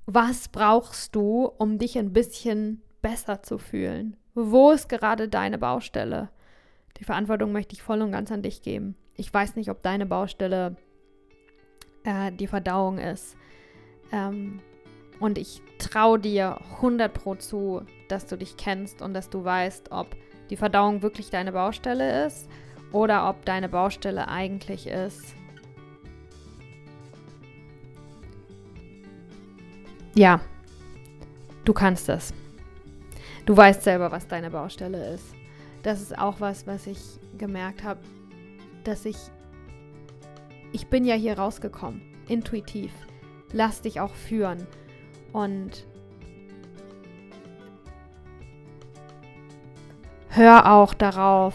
was 0.06 0.48
brauchst 0.48 1.14
du, 1.14 1.44
um 1.58 1.78
dich 1.78 1.96
ein 1.96 2.12
bisschen 2.12 2.82
besser 3.00 3.42
zu 3.42 3.58
fühlen? 3.58 4.16
Wo 4.34 4.70
ist 4.70 4.88
gerade 4.88 5.28
deine 5.28 5.56
Baustelle? 5.58 6.30
Die 6.98 7.04
Verantwortung 7.04 7.52
möchte 7.52 7.74
ich 7.74 7.82
voll 7.82 8.02
und 8.02 8.12
ganz 8.12 8.32
an 8.32 8.42
dich 8.42 8.62
geben. 8.62 8.96
Ich 9.14 9.32
weiß 9.32 9.56
nicht, 9.56 9.70
ob 9.70 9.82
deine 9.82 10.06
Baustelle 10.06 10.76
äh, 12.04 12.32
die 12.32 12.46
Verdauung 12.46 12.98
ist. 12.98 13.36
Ähm, 14.12 14.60
und 15.20 15.38
ich 15.38 15.62
traue 15.78 16.18
dir 16.18 16.58
100 16.76 17.12
Pro 17.12 17.36
zu, 17.36 17.82
dass 18.08 18.26
du 18.26 18.36
dich 18.36 18.56
kennst 18.56 19.02
und 19.02 19.14
dass 19.14 19.30
du 19.30 19.44
weißt, 19.44 19.92
ob 19.92 20.16
die 20.48 20.56
Verdauung 20.56 21.02
wirklich 21.02 21.30
deine 21.30 21.52
Baustelle 21.52 22.26
ist 22.26 22.48
oder 22.92 23.28
ob 23.28 23.44
deine 23.44 23.68
Baustelle 23.68 24.28
eigentlich 24.28 24.86
ist. 24.86 25.34
Ja, 30.14 30.40
du 31.64 31.72
kannst 31.72 32.08
es. 32.08 32.34
Du 33.46 33.56
weißt 33.56 33.82
selber, 33.82 34.10
was 34.12 34.26
deine 34.26 34.50
Baustelle 34.50 35.14
ist. 35.14 35.34
Das 35.82 36.00
ist 36.02 36.18
auch 36.18 36.40
was, 36.40 36.66
was 36.66 36.86
ich 36.86 37.00
gemerkt 37.38 37.84
habe, 37.84 38.00
dass 38.84 39.04
ich, 39.04 39.16
ich 40.72 40.88
bin 40.88 41.04
ja 41.04 41.14
hier 41.14 41.38
rausgekommen, 41.38 42.02
intuitiv. 42.28 42.92
Lass 43.52 43.82
dich 43.82 44.00
auch 44.00 44.14
führen. 44.14 44.66
Und 45.32 45.86
hör 50.28 50.72
auch 50.72 50.92
darauf, 50.92 51.54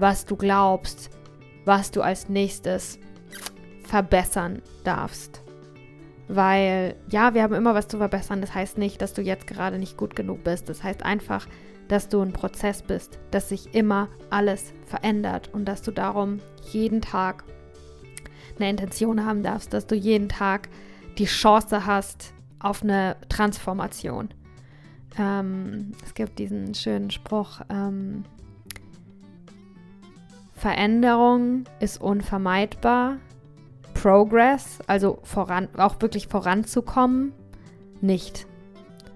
was 0.00 0.24
du 0.24 0.36
glaubst, 0.36 1.10
was 1.64 1.90
du 1.90 2.02
als 2.02 2.28
nächstes 2.28 2.98
verbessern 3.84 4.62
darfst. 4.84 5.42
Weil 6.28 6.96
ja, 7.08 7.34
wir 7.34 7.42
haben 7.42 7.54
immer 7.54 7.74
was 7.74 7.88
zu 7.88 7.98
verbessern. 7.98 8.40
Das 8.40 8.54
heißt 8.54 8.78
nicht, 8.78 9.02
dass 9.02 9.14
du 9.14 9.22
jetzt 9.22 9.46
gerade 9.46 9.78
nicht 9.78 9.96
gut 9.96 10.14
genug 10.16 10.44
bist. 10.44 10.68
Das 10.68 10.82
heißt 10.82 11.04
einfach, 11.04 11.46
dass 11.88 12.08
du 12.08 12.20
ein 12.20 12.32
Prozess 12.32 12.82
bist, 12.82 13.18
dass 13.32 13.48
sich 13.48 13.74
immer 13.74 14.08
alles 14.30 14.72
verändert 14.86 15.52
und 15.52 15.64
dass 15.64 15.82
du 15.82 15.90
darum 15.90 16.38
jeden 16.70 17.00
Tag 17.00 17.44
eine 18.56 18.70
Intention 18.70 19.24
haben 19.24 19.42
darfst, 19.42 19.72
dass 19.72 19.86
du 19.86 19.96
jeden 19.96 20.28
Tag 20.28 20.68
die 21.18 21.24
Chance 21.24 21.86
hast 21.86 22.32
auf 22.60 22.82
eine 22.82 23.16
Transformation. 23.28 24.28
Ähm, 25.18 25.92
es 26.04 26.14
gibt 26.14 26.38
diesen 26.38 26.74
schönen 26.74 27.10
Spruch, 27.10 27.60
ähm, 27.68 28.24
Veränderung 30.60 31.64
ist 31.80 32.02
unvermeidbar, 32.02 33.16
Progress, 33.94 34.78
also 34.86 35.18
voran, 35.22 35.68
auch 35.78 36.02
wirklich 36.02 36.28
voranzukommen, 36.28 37.32
nicht. 38.02 38.46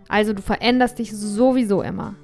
Also 0.09 0.33
du 0.33 0.41
veränderst 0.41 0.99
dich 0.99 1.13
sowieso 1.13 1.83
immer. 1.83 2.15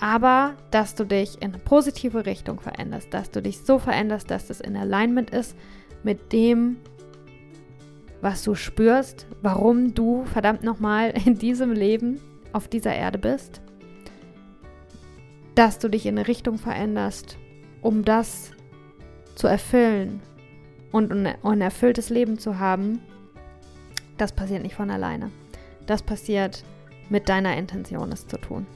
Aber 0.00 0.54
dass 0.70 0.94
du 0.94 1.04
dich 1.04 1.42
in 1.42 1.52
eine 1.52 1.58
positive 1.58 2.24
Richtung 2.24 2.58
veränderst, 2.58 3.12
dass 3.12 3.30
du 3.30 3.42
dich 3.42 3.58
so 3.66 3.78
veränderst, 3.78 4.30
dass 4.30 4.46
das 4.46 4.62
in 4.62 4.78
Alignment 4.78 5.28
ist 5.28 5.54
mit 6.02 6.32
dem, 6.32 6.78
was 8.22 8.42
du 8.44 8.54
spürst, 8.54 9.26
warum 9.42 9.92
du 9.92 10.24
verdammt 10.24 10.62
nochmal 10.62 11.12
in 11.26 11.36
diesem 11.36 11.72
Leben 11.72 12.18
auf 12.54 12.66
dieser 12.66 12.94
Erde 12.94 13.18
bist. 13.18 13.60
Dass 15.54 15.78
du 15.78 15.90
dich 15.90 16.06
in 16.06 16.16
eine 16.16 16.28
Richtung 16.28 16.56
veränderst, 16.56 17.36
um 17.82 18.04
das 18.04 18.52
zu 19.34 19.46
erfüllen 19.46 20.20
und 20.92 21.12
ein 21.12 21.60
erfülltes 21.60 22.10
Leben 22.10 22.38
zu 22.38 22.58
haben, 22.58 23.00
das 24.16 24.32
passiert 24.32 24.62
nicht 24.62 24.74
von 24.74 24.90
alleine. 24.90 25.30
Das 25.86 26.02
passiert 26.02 26.64
mit 27.08 27.28
deiner 27.28 27.56
Intention, 27.56 28.12
es 28.12 28.26
zu 28.26 28.36
tun. 28.38 28.66